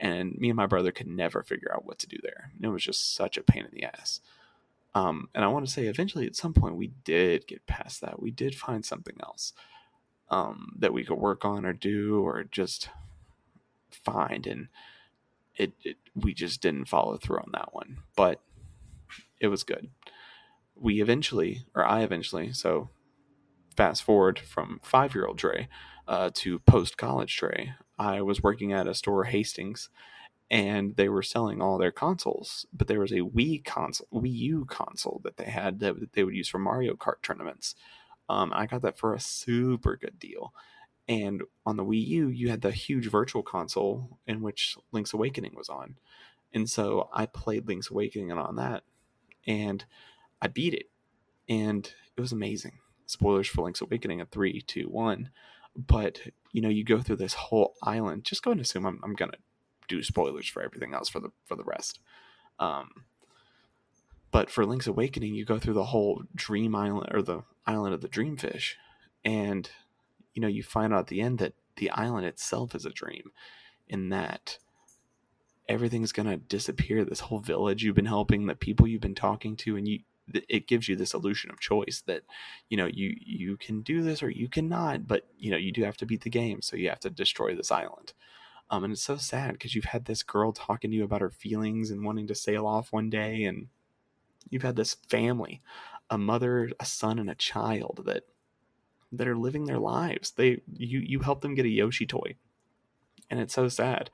and 0.00 0.36
me 0.38 0.50
and 0.50 0.56
my 0.56 0.66
brother 0.66 0.92
could 0.92 1.06
never 1.06 1.42
figure 1.42 1.72
out 1.74 1.86
what 1.86 1.98
to 2.00 2.06
do 2.06 2.18
there. 2.22 2.50
It 2.60 2.68
was 2.68 2.84
just 2.84 3.14
such 3.14 3.36
a 3.36 3.42
pain 3.42 3.64
in 3.64 3.70
the 3.72 3.84
ass. 3.84 4.20
Um, 4.94 5.28
and 5.34 5.44
I 5.44 5.48
want 5.48 5.66
to 5.66 5.72
say, 5.72 5.86
eventually, 5.86 6.26
at 6.26 6.36
some 6.36 6.52
point, 6.52 6.76
we 6.76 6.92
did 7.04 7.46
get 7.46 7.66
past 7.66 8.00
that. 8.00 8.20
We 8.20 8.30
did 8.30 8.54
find 8.54 8.84
something 8.84 9.16
else 9.22 9.52
um, 10.30 10.76
that 10.78 10.92
we 10.92 11.04
could 11.04 11.18
work 11.18 11.44
on 11.44 11.64
or 11.64 11.72
do 11.72 12.20
or 12.20 12.44
just 12.44 12.88
find, 13.94 14.46
and 14.46 14.68
it, 15.56 15.72
it 15.82 15.96
we 16.14 16.34
just 16.34 16.60
didn't 16.60 16.86
follow 16.88 17.16
through 17.16 17.38
on 17.38 17.50
that 17.52 17.72
one. 17.72 17.98
But 18.16 18.40
it 19.40 19.48
was 19.48 19.64
good. 19.64 19.90
We 20.76 21.00
eventually, 21.00 21.64
or 21.74 21.84
I 21.84 22.02
eventually, 22.02 22.52
so 22.52 22.90
fast 23.76 24.02
forward 24.02 24.38
from 24.38 24.80
five 24.82 25.14
year 25.14 25.26
old 25.26 25.38
Trey 25.38 25.68
uh, 26.08 26.30
to 26.34 26.58
post 26.60 26.96
college 26.96 27.36
Trey, 27.36 27.74
I 27.98 28.22
was 28.22 28.42
working 28.42 28.72
at 28.72 28.88
a 28.88 28.94
store, 28.94 29.24
Hastings, 29.24 29.88
and 30.50 30.96
they 30.96 31.08
were 31.08 31.22
selling 31.22 31.62
all 31.62 31.78
their 31.78 31.92
consoles, 31.92 32.66
but 32.72 32.86
there 32.86 33.00
was 33.00 33.12
a 33.12 33.20
Wii 33.20 33.64
console, 33.64 34.08
Wii 34.12 34.34
U 34.34 34.64
console 34.66 35.20
that 35.24 35.36
they 35.36 35.44
had 35.44 35.80
that 35.80 36.12
they 36.12 36.24
would 36.24 36.34
use 36.34 36.48
for 36.48 36.58
Mario 36.58 36.94
Kart 36.94 37.22
tournaments. 37.22 37.74
Um, 38.28 38.52
I 38.54 38.66
got 38.66 38.82
that 38.82 38.98
for 38.98 39.14
a 39.14 39.20
super 39.20 39.96
good 39.96 40.18
deal. 40.18 40.52
And 41.08 41.42
on 41.66 41.76
the 41.76 41.84
Wii 41.84 42.06
U, 42.06 42.28
you 42.28 42.48
had 42.48 42.62
the 42.62 42.70
huge 42.70 43.10
virtual 43.10 43.42
console 43.42 44.18
in 44.26 44.40
which 44.40 44.76
Link's 44.92 45.12
Awakening 45.12 45.54
was 45.54 45.68
on. 45.68 45.96
And 46.52 46.68
so 46.68 47.10
I 47.12 47.26
played 47.26 47.68
Link's 47.68 47.90
Awakening 47.90 48.32
on 48.32 48.56
that 48.56 48.84
and 49.46 49.84
I 50.40 50.46
beat 50.46 50.72
it. 50.72 50.88
And 51.48 51.92
it 52.16 52.20
was 52.20 52.32
amazing. 52.32 52.78
Spoilers 53.06 53.48
for 53.48 53.62
Link's 53.62 53.82
Awakening 53.82 54.20
at 54.22 54.30
three, 54.30 54.62
two, 54.62 54.84
one 54.84 55.30
but 55.76 56.20
you 56.52 56.60
know 56.60 56.68
you 56.68 56.84
go 56.84 57.00
through 57.00 57.16
this 57.16 57.34
whole 57.34 57.74
island 57.82 58.24
just 58.24 58.42
go 58.42 58.50
and 58.50 58.60
assume 58.60 58.86
i'm, 58.86 59.00
I'm 59.02 59.14
gonna 59.14 59.32
do 59.88 60.02
spoilers 60.02 60.48
for 60.48 60.62
everything 60.62 60.94
else 60.94 61.08
for 61.08 61.20
the 61.20 61.30
for 61.44 61.56
the 61.56 61.64
rest 61.64 62.00
um 62.58 62.90
but 64.30 64.50
for 64.50 64.64
link's 64.64 64.86
awakening 64.86 65.34
you 65.34 65.44
go 65.44 65.58
through 65.58 65.74
the 65.74 65.84
whole 65.84 66.22
dream 66.34 66.74
island 66.74 67.08
or 67.12 67.22
the 67.22 67.42
island 67.66 67.94
of 67.94 68.00
the 68.00 68.08
dreamfish 68.08 68.74
and 69.24 69.70
you 70.34 70.42
know 70.42 70.48
you 70.48 70.62
find 70.62 70.92
out 70.92 71.00
at 71.00 71.06
the 71.06 71.20
end 71.20 71.38
that 71.38 71.54
the 71.76 71.90
island 71.90 72.26
itself 72.26 72.74
is 72.74 72.84
a 72.84 72.90
dream 72.90 73.32
in 73.88 74.10
that 74.10 74.58
everything's 75.68 76.12
gonna 76.12 76.36
disappear. 76.36 77.04
This 77.04 77.20
whole 77.20 77.40
village 77.40 77.82
you've 77.82 77.94
been 77.94 78.04
helping 78.06 78.46
the 78.46 78.54
people 78.54 78.86
you've 78.86 79.00
been 79.00 79.14
talking 79.14 79.56
to 79.56 79.76
and 79.76 79.88
you 79.88 80.00
it 80.48 80.66
gives 80.66 80.88
you 80.88 80.96
this 80.96 81.12
illusion 81.12 81.50
of 81.50 81.60
choice 81.60 82.02
that 82.06 82.22
you 82.70 82.76
know 82.76 82.86
you 82.86 83.14
you 83.20 83.56
can 83.58 83.82
do 83.82 84.02
this 84.02 84.22
or 84.22 84.30
you 84.30 84.48
cannot 84.48 85.06
but 85.06 85.26
you 85.38 85.50
know 85.50 85.56
you 85.56 85.70
do 85.70 85.84
have 85.84 85.98
to 85.98 86.06
beat 86.06 86.22
the 86.22 86.30
game 86.30 86.62
so 86.62 86.76
you 86.76 86.88
have 86.88 87.00
to 87.00 87.10
destroy 87.10 87.54
this 87.54 87.70
island. 87.70 88.12
Um, 88.70 88.84
and 88.84 88.92
it's 88.94 89.02
so 89.02 89.16
sad 89.16 89.52
because 89.52 89.74
you've 89.74 89.84
had 89.84 90.06
this 90.06 90.22
girl 90.22 90.50
talking 90.50 90.90
to 90.90 90.96
you 90.96 91.04
about 91.04 91.20
her 91.20 91.30
feelings 91.30 91.90
and 91.90 92.02
wanting 92.02 92.26
to 92.28 92.34
sail 92.34 92.66
off 92.66 92.92
one 92.92 93.10
day 93.10 93.44
and 93.44 93.68
you've 94.48 94.62
had 94.62 94.76
this 94.76 94.94
family 95.08 95.60
a 96.10 96.18
mother 96.18 96.70
a 96.80 96.84
son 96.84 97.18
and 97.18 97.30
a 97.30 97.34
child 97.34 98.02
that 98.06 98.24
that 99.16 99.28
are 99.28 99.36
living 99.36 99.64
their 99.64 99.78
lives. 99.78 100.32
They 100.32 100.60
you 100.72 101.00
you 101.00 101.20
help 101.20 101.40
them 101.40 101.54
get 101.54 101.66
a 101.66 101.70
Yoshi 101.70 102.06
toy. 102.06 102.36
And 103.30 103.40
it's 103.40 103.54
so 103.54 103.68
sad 103.68 104.10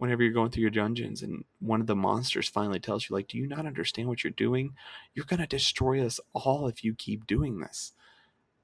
whenever 0.00 0.22
you're 0.22 0.32
going 0.32 0.50
through 0.50 0.62
your 0.62 0.70
dungeons 0.70 1.20
and 1.20 1.44
one 1.58 1.78
of 1.78 1.86
the 1.86 1.94
monsters 1.94 2.48
finally 2.48 2.80
tells 2.80 3.06
you 3.06 3.14
like 3.14 3.28
do 3.28 3.36
you 3.36 3.46
not 3.46 3.66
understand 3.66 4.08
what 4.08 4.24
you're 4.24 4.30
doing? 4.30 4.74
You're 5.14 5.26
going 5.26 5.40
to 5.40 5.46
destroy 5.46 6.04
us 6.04 6.18
all 6.32 6.66
if 6.68 6.82
you 6.82 6.94
keep 6.94 7.26
doing 7.26 7.60
this. 7.60 7.92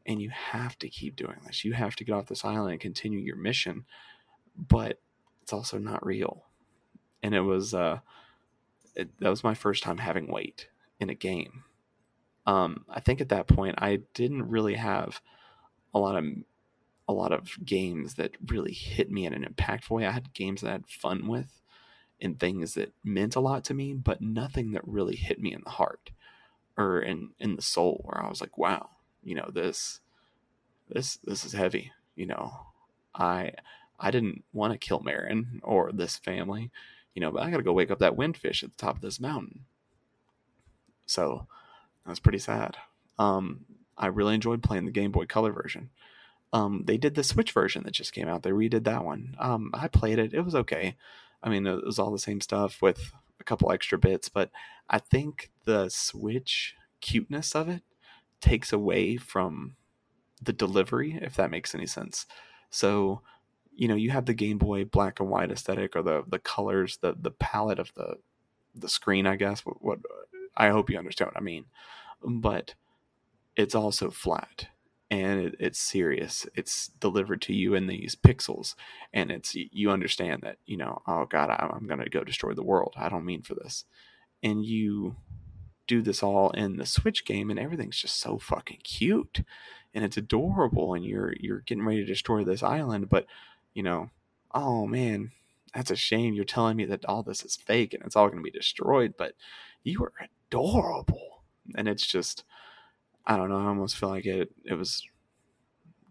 And 0.07 0.23
you 0.23 0.31
have 0.31 0.79
to 0.79 0.89
keep 0.89 1.15
doing 1.15 1.37
this. 1.45 1.63
You 1.63 1.75
have 1.75 1.95
to 1.97 2.05
get 2.05 2.15
off 2.15 2.27
this 2.27 2.45
island 2.45 2.71
and 2.71 2.81
continue 2.81 3.19
your 3.19 3.37
mission. 3.37 3.85
But 4.57 4.99
it's 5.43 5.53
also 5.53 5.77
not 5.77 6.07
real. 6.07 6.45
And 7.23 7.35
it 7.35 7.43
was 7.43 7.75
uh 7.75 7.99
it, 8.95 9.11
that 9.21 9.29
was 9.29 9.45
my 9.45 9.53
first 9.53 9.83
time 9.83 9.99
having 9.99 10.29
weight 10.29 10.69
in 10.99 11.11
a 11.11 11.15
game. 11.15 11.65
Um 12.47 12.87
i 12.89 13.01
think 13.01 13.21
at 13.21 13.29
that 13.29 13.47
point 13.47 13.75
i 13.77 14.01
didn't 14.15 14.49
really 14.49 14.75
have 14.75 15.21
a 15.97 15.99
lot 15.99 16.17
of 16.17 16.25
a 17.09 17.13
lot 17.13 17.33
of 17.33 17.65
games 17.65 18.15
that 18.15 18.33
really 18.47 18.73
hit 18.73 19.11
me 19.11 19.25
in 19.25 19.33
an 19.33 19.45
impactful 19.45 19.91
way. 19.91 20.07
I 20.07 20.11
had 20.11 20.35
games 20.35 20.61
that 20.61 20.69
I 20.69 20.73
had 20.73 20.89
fun 20.89 21.27
with 21.27 21.63
and 22.21 22.39
things 22.39 22.75
that 22.75 22.93
meant 23.05 23.37
a 23.37 23.41
lot 23.41 23.65
to 23.65 23.75
me, 23.75 23.95
but 23.95 24.21
nothing 24.21 24.73
that 24.73 24.87
really 24.87 25.17
hit 25.17 25.41
me 25.41 25.55
in 25.55 25.63
the 25.65 25.71
heart 25.71 26.11
or 26.77 27.01
in 27.01 27.31
in 27.41 27.57
the 27.57 27.63
soul 27.63 28.03
where 28.05 28.23
I 28.23 28.29
was 28.29 28.41
like, 28.43 28.59
wow, 28.59 28.91
you 29.25 29.35
know, 29.35 29.49
this 29.53 30.01
this 30.89 31.17
this 31.25 31.45
is 31.45 31.53
heavy, 31.53 31.93
you 32.15 32.27
know. 32.27 32.53
I 33.15 33.53
I 33.99 34.11
didn't 34.11 34.45
want 34.53 34.73
to 34.75 34.79
kill 34.79 35.01
Marin 35.01 35.61
or 35.63 35.93
this 35.93 36.17
family, 36.17 36.71
you 37.15 37.21
know, 37.23 37.31
but 37.33 37.43
I 37.43 37.51
got 37.51 37.57
to 37.59 37.63
go 37.63 37.73
wake 37.73 37.91
up 37.91 38.01
that 38.01 38.17
windfish 38.17 38.63
at 38.63 38.73
the 38.73 38.77
top 38.77 38.97
of 38.97 39.03
this 39.03 39.19
mountain. 39.19 39.65
So, 41.07 41.47
that 42.05 42.11
was 42.11 42.21
pretty 42.21 42.39
sad. 42.41 42.77
Um 43.19 43.65
I 43.97 44.07
really 44.07 44.35
enjoyed 44.35 44.63
playing 44.63 44.85
the 44.85 44.91
Game 44.91 45.13
Boy 45.13 45.27
Color 45.27 45.53
version. 45.53 45.91
Um, 46.53 46.85
they 46.87 46.97
did 46.97 47.15
the 47.15 47.25
Switch 47.25 47.53
version 47.53 47.83
that 47.85 47.93
just 47.93 48.13
came 48.13 48.29
out. 48.29 48.43
They 48.43 48.51
redid 48.51 48.85
that 48.85 49.05
one. 49.05 49.37
Um, 49.39 49.71
I 49.75 49.89
played 49.89 50.19
it. 50.19 50.33
It 50.33 50.43
was 50.43 50.55
okay. 50.55 50.97
I 51.43 51.51
mean, 51.51 51.67
it 51.67 51.85
was 51.85 51.99
all 51.99 52.13
the 52.13 52.19
same 52.19 52.41
stuff 52.41 52.81
with 52.81 53.13
a 53.41 53.45
couple 53.45 53.71
extra 53.71 53.99
bits, 53.99 54.29
but 54.29 54.51
I 54.89 54.99
think 54.99 55.51
the 55.65 55.89
Switch 55.89 56.75
cuteness 57.01 57.55
of 57.55 57.69
it 57.69 57.83
takes 58.41 58.73
away 58.73 59.17
from 59.17 59.77
the 60.43 60.53
delivery, 60.53 61.19
if 61.21 61.37
that 61.37 61.51
makes 61.51 61.75
any 61.75 61.87
sense. 61.87 62.27
So, 62.71 63.23
you 63.75 63.89
know, 63.89 63.95
you 63.95 64.11
have 64.11 64.27
the 64.27 64.35
Game 64.35 64.59
Boy 64.59 64.85
black 64.85 65.21
and 65.21 65.29
white 65.29 65.51
aesthetic 65.51 65.97
or 65.97 66.03
the 66.03 66.25
the 66.27 66.39
colors, 66.39 66.99
the 67.01 67.15
the 67.19 67.31
palette 67.31 67.79
of 67.79 67.93
the 67.95 68.17
the 68.75 68.89
screen, 68.89 69.27
I 69.27 69.37
guess. 69.37 69.65
What, 69.65 69.83
what 69.83 69.99
I 70.57 70.69
hope 70.71 70.91
you 70.91 70.99
understand 70.99 71.31
what 71.33 71.41
I 71.41 71.45
mean. 71.45 71.67
But 72.25 72.75
it's 73.57 73.75
also 73.75 74.11
flat 74.11 74.69
and 75.11 75.41
it, 75.41 75.57
it's 75.61 75.79
serious. 75.79 76.47
It's 76.55 76.89
delivered 76.89 77.41
to 77.43 77.55
you 77.55 77.75
in 77.75 77.87
these 77.87 78.17
pixels, 78.17 78.75
and 79.13 79.31
it's 79.31 79.55
you 79.55 79.91
understand 79.91 80.43
that 80.43 80.59
you 80.67 80.77
know, 80.77 81.03
oh 81.07 81.27
God, 81.27 81.51
I'm 81.51 81.87
going 81.87 82.01
to 82.01 82.11
go 82.11 82.25
destroy 82.25 82.55
the 82.55 82.65
world. 82.65 82.95
I 82.97 83.09
don't 83.09 83.25
mean 83.25 83.43
for 83.43 83.55
this, 83.55 83.85
and 84.43 84.65
you 84.65 85.17
do 85.87 86.03
this 86.03 86.23
all 86.23 86.51
in 86.51 86.77
the 86.77 86.87
Switch 86.87 87.25
game, 87.25 87.51
and 87.51 87.59
everything's 87.59 88.01
just 88.01 88.21
so 88.21 88.39
fucking 88.39 88.81
cute, 88.83 89.43
and 89.95 90.05
it's 90.05 90.17
adorable, 90.17 90.95
and 90.95 91.05
you're 91.05 91.35
you're 91.39 91.61
getting 91.61 91.85
ready 91.85 92.01
to 92.01 92.07
destroy 92.07 92.45
this 92.45 92.63
island, 92.63 93.09
but 93.09 93.27
you 93.75 93.83
know, 93.83 94.11
oh 94.55 94.87
man, 94.87 95.31
that's 95.75 95.91
a 95.91 95.97
shame. 95.97 96.35
You're 96.35 96.45
telling 96.45 96.77
me 96.77 96.85
that 96.87 97.05
all 97.05 97.23
this 97.23 97.45
is 97.45 97.57
fake 97.57 97.95
and 97.95 98.03
it's 98.05 98.17
all 98.17 98.27
going 98.27 98.39
to 98.39 98.43
be 98.43 98.51
destroyed, 98.51 99.15
but 99.17 99.35
you 99.85 100.03
are 100.03 100.13
adorable, 100.51 101.45
and 101.77 101.87
it's 101.87 102.07
just 102.07 102.45
I 103.27 103.37
don't 103.37 103.49
know. 103.49 103.59
I 103.59 103.67
almost 103.67 103.97
feel 103.97 104.09
like 104.09 104.27
it 104.27 104.51
it 104.65 104.75
was 104.75 105.07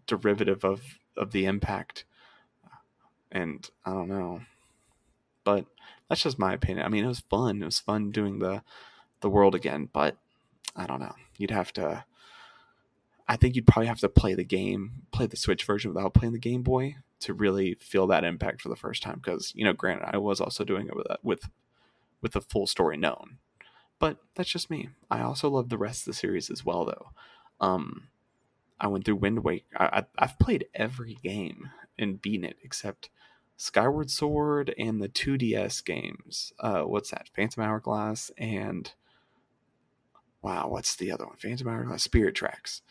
derivative 0.06 0.64
of 0.64 0.82
of 1.16 1.32
the 1.32 1.46
impact, 1.46 2.04
and 3.32 3.68
I 3.84 3.92
don't 3.92 4.08
know. 4.08 4.42
But 5.44 5.66
that's 6.08 6.22
just 6.22 6.38
my 6.38 6.52
opinion. 6.52 6.84
I 6.84 6.88
mean, 6.88 7.04
it 7.04 7.08
was 7.08 7.20
fun. 7.20 7.62
It 7.62 7.64
was 7.64 7.80
fun 7.80 8.10
doing 8.10 8.38
the 8.38 8.62
the 9.20 9.30
world 9.30 9.54
again, 9.54 9.88
but 9.92 10.16
I 10.74 10.86
don't 10.86 11.00
know. 11.00 11.14
You'd 11.38 11.50
have 11.50 11.72
to. 11.74 12.04
I 13.28 13.36
think 13.36 13.56
you'd 13.56 13.66
probably 13.66 13.88
have 13.88 13.98
to 14.00 14.08
play 14.08 14.34
the 14.34 14.44
game, 14.44 15.02
play 15.10 15.26
the 15.26 15.36
Switch 15.36 15.64
version 15.64 15.92
without 15.92 16.14
playing 16.14 16.32
the 16.32 16.38
Game 16.38 16.62
Boy 16.62 16.96
to 17.20 17.34
really 17.34 17.74
feel 17.74 18.06
that 18.06 18.24
impact 18.24 18.60
for 18.60 18.68
the 18.68 18.76
first 18.76 19.02
time. 19.02 19.16
Because 19.16 19.52
you 19.54 19.64
know, 19.64 19.72
granted, 19.72 20.10
I 20.12 20.18
was 20.18 20.40
also 20.40 20.64
doing 20.64 20.86
it 20.86 20.96
with 20.96 21.06
with 21.22 21.48
with 22.20 22.32
the 22.32 22.40
full 22.40 22.66
story 22.66 22.96
known. 22.96 23.38
But 23.98 24.18
that's 24.34 24.50
just 24.50 24.70
me. 24.70 24.90
I 25.10 25.22
also 25.22 25.48
love 25.48 25.68
the 25.68 25.78
rest 25.78 26.02
of 26.02 26.06
the 26.06 26.18
series 26.18 26.50
as 26.50 26.64
well, 26.64 26.84
though. 26.84 27.08
Um, 27.60 28.08
I 28.78 28.88
went 28.88 29.04
through 29.04 29.16
Wind 29.16 29.42
Waker. 29.42 29.64
I, 29.74 30.04
have 30.18 30.38
played 30.38 30.66
every 30.74 31.14
game 31.22 31.70
and 31.98 32.20
beaten 32.20 32.44
it 32.44 32.58
except 32.62 33.08
Skyward 33.56 34.10
Sword 34.10 34.74
and 34.78 35.00
the 35.00 35.08
2DS 35.08 35.84
games. 35.84 36.52
Uh, 36.60 36.82
what's 36.82 37.10
that? 37.10 37.30
Phantom 37.34 37.62
Hourglass 37.62 38.30
and 38.36 38.92
wow, 40.42 40.68
what's 40.68 40.94
the 40.94 41.10
other 41.10 41.26
one? 41.26 41.36
Phantom 41.36 41.68
Hourglass, 41.68 42.02
Spirit 42.02 42.34
Tracks. 42.34 42.82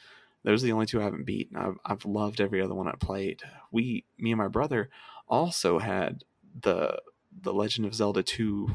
Those 0.44 0.64
are 0.64 0.68
the 0.68 0.74
only 0.74 0.86
two 0.86 1.02
I 1.02 1.06
haven't 1.06 1.26
beaten. 1.26 1.58
I've 1.58 1.78
I've 1.86 2.06
loved 2.06 2.40
every 2.40 2.62
other 2.62 2.76
one 2.76 2.88
I 2.88 2.96
played. 3.00 3.42
We, 3.72 4.06
me 4.18 4.32
and 4.32 4.38
my 4.38 4.48
brother, 4.48 4.90
also 5.28 5.80
had 5.80 6.24
the 6.62 7.00
the 7.42 7.54
Legend 7.54 7.86
of 7.86 7.96
Zelda 7.96 8.24
2 8.24 8.70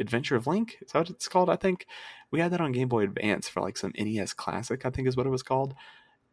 Adventure 0.00 0.36
of 0.36 0.46
Link. 0.46 0.78
Is 0.80 0.92
that 0.92 1.00
what 1.00 1.10
it's 1.10 1.28
called? 1.28 1.50
I 1.50 1.56
think 1.56 1.86
we 2.30 2.40
had 2.40 2.52
that 2.52 2.60
on 2.60 2.72
Game 2.72 2.88
Boy 2.88 3.04
Advance 3.04 3.48
for 3.48 3.60
like 3.60 3.76
some 3.76 3.92
NES 3.98 4.32
Classic. 4.32 4.84
I 4.84 4.90
think 4.90 5.06
is 5.06 5.16
what 5.16 5.26
it 5.26 5.30
was 5.30 5.42
called. 5.42 5.74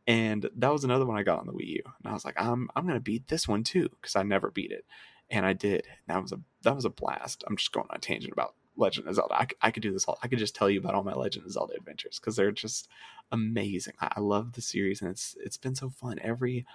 And 0.07 0.49
that 0.55 0.71
was 0.71 0.85
another 0.85 1.05
one 1.05 1.17
I 1.17 1.23
got 1.23 1.39
on 1.39 1.47
the 1.47 1.53
Wii 1.53 1.67
U. 1.67 1.83
And 1.85 2.09
I 2.09 2.13
was 2.13 2.23
like, 2.23 2.39
I'm 2.41 2.69
I'm 2.75 2.87
gonna 2.87 2.99
beat 2.99 3.27
this 3.27 3.47
one 3.47 3.63
too 3.63 3.89
because 4.01 4.15
I 4.15 4.23
never 4.23 4.51
beat 4.51 4.71
it, 4.71 4.85
and 5.29 5.45
I 5.45 5.53
did. 5.53 5.85
And 5.85 6.15
that 6.15 6.21
was 6.21 6.31
a 6.31 6.39
that 6.63 6.75
was 6.75 6.85
a 6.85 6.89
blast. 6.89 7.43
I'm 7.47 7.57
just 7.57 7.71
going 7.73 7.87
on 7.89 7.97
a 7.97 7.99
tangent 7.99 8.33
about 8.33 8.55
Legend 8.77 9.07
of 9.07 9.15
Zelda. 9.15 9.35
I, 9.35 9.47
I 9.61 9.71
could 9.71 9.83
do 9.83 9.91
this 9.91 10.05
all. 10.05 10.19
I 10.23 10.27
could 10.27 10.39
just 10.39 10.55
tell 10.55 10.69
you 10.69 10.79
about 10.79 10.95
all 10.95 11.03
my 11.03 11.13
Legend 11.13 11.45
of 11.45 11.51
Zelda 11.51 11.73
adventures 11.75 12.19
because 12.19 12.35
they're 12.35 12.51
just 12.51 12.87
amazing. 13.31 13.93
I, 13.99 14.13
I 14.15 14.19
love 14.21 14.53
the 14.53 14.61
series 14.61 15.01
and 15.01 15.11
it's 15.11 15.35
it's 15.43 15.57
been 15.57 15.75
so 15.75 15.89
fun. 15.89 16.19
Every 16.21 16.65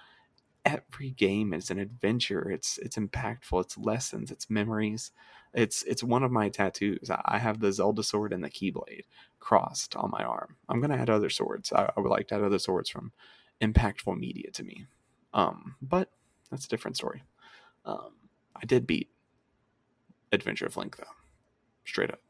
every 0.64 1.11
game 1.11 1.52
is 1.52 1.70
an 1.70 1.78
adventure. 1.78 2.50
It's 2.50 2.78
it's 2.78 2.96
impactful. 2.96 3.62
It's 3.62 3.78
lessons. 3.78 4.31
It's 4.31 4.50
memories. 4.50 5.12
It's 5.55 5.83
it's 5.83 6.03
one 6.03 6.23
of 6.23 6.31
my 6.33 6.49
tattoos. 6.49 7.11
I 7.25 7.38
have 7.38 7.61
the 7.61 7.73
Zelda 7.73 8.03
sword 8.03 8.33
and 8.33 8.43
the 8.43 8.51
Keyblade 8.51 9.05
crossed 9.38 9.95
on 9.97 10.11
my 10.11 10.25
arm. 10.25 10.57
I'm 10.69 10.81
gonna 10.81 10.97
add 10.97 11.11
other 11.11 11.31
swords. 11.31 11.73
I, 11.73 11.91
I 11.97 12.01
would 12.01 12.11
like 12.11 12.29
to 12.29 12.37
add 12.37 12.43
other 12.43 12.59
swords 12.59 12.88
from 12.88 13.12
impactful 13.61 14.19
media 14.19 14.51
to 14.53 14.65
me. 14.65 14.87
Um, 15.35 15.77
but 15.83 16.11
that's 16.51 16.65
a 16.65 16.69
different 16.69 16.97
story. 16.97 17.23
Um, 17.85 18.12
I 18.57 18.65
did 18.65 18.87
beat 18.87 19.11
Adventure 20.31 20.67
of 20.67 20.77
Link 20.77 20.97
though, 20.97 21.05
straight 21.85 22.11
up. 22.11 22.21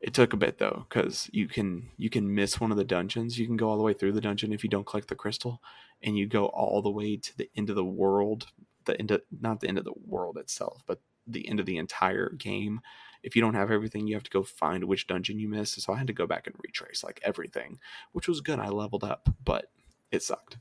It 0.00 0.14
took 0.14 0.32
a 0.32 0.36
bit 0.36 0.58
though, 0.58 0.86
because 0.88 1.28
you 1.32 1.48
can 1.48 1.90
you 1.96 2.10
can 2.10 2.34
miss 2.34 2.60
one 2.60 2.70
of 2.70 2.76
the 2.76 2.84
dungeons. 2.84 3.38
You 3.38 3.46
can 3.46 3.56
go 3.56 3.68
all 3.68 3.76
the 3.76 3.82
way 3.82 3.92
through 3.92 4.12
the 4.12 4.20
dungeon 4.20 4.52
if 4.52 4.62
you 4.62 4.70
don't 4.70 4.86
collect 4.86 5.08
the 5.08 5.14
crystal, 5.14 5.60
and 6.02 6.16
you 6.16 6.26
go 6.26 6.46
all 6.46 6.82
the 6.82 6.90
way 6.90 7.16
to 7.16 7.36
the 7.36 7.50
end 7.56 7.70
of 7.70 7.76
the 7.76 7.84
world. 7.84 8.48
The 8.84 8.98
end 8.98 9.10
of 9.10 9.22
not 9.40 9.60
the 9.60 9.68
end 9.68 9.78
of 9.78 9.84
the 9.84 9.94
world 10.06 10.38
itself, 10.38 10.82
but 10.86 11.00
the 11.28 11.48
end 11.48 11.60
of 11.60 11.66
the 11.66 11.76
entire 11.76 12.30
game. 12.30 12.80
If 13.22 13.34
you 13.34 13.42
don't 13.42 13.54
have 13.54 13.70
everything, 13.70 14.06
you 14.06 14.14
have 14.14 14.24
to 14.24 14.30
go 14.30 14.42
find 14.42 14.84
which 14.84 15.06
dungeon 15.06 15.38
you 15.38 15.48
missed. 15.48 15.80
So 15.80 15.92
I 15.92 15.98
had 15.98 16.06
to 16.06 16.12
go 16.12 16.26
back 16.26 16.46
and 16.46 16.56
retrace 16.58 17.02
like 17.02 17.20
everything, 17.22 17.78
which 18.12 18.28
was 18.28 18.40
good. 18.40 18.58
I 18.58 18.68
leveled 18.68 19.04
up, 19.04 19.28
but 19.44 19.70
it 20.10 20.22
sucked. 20.22 20.58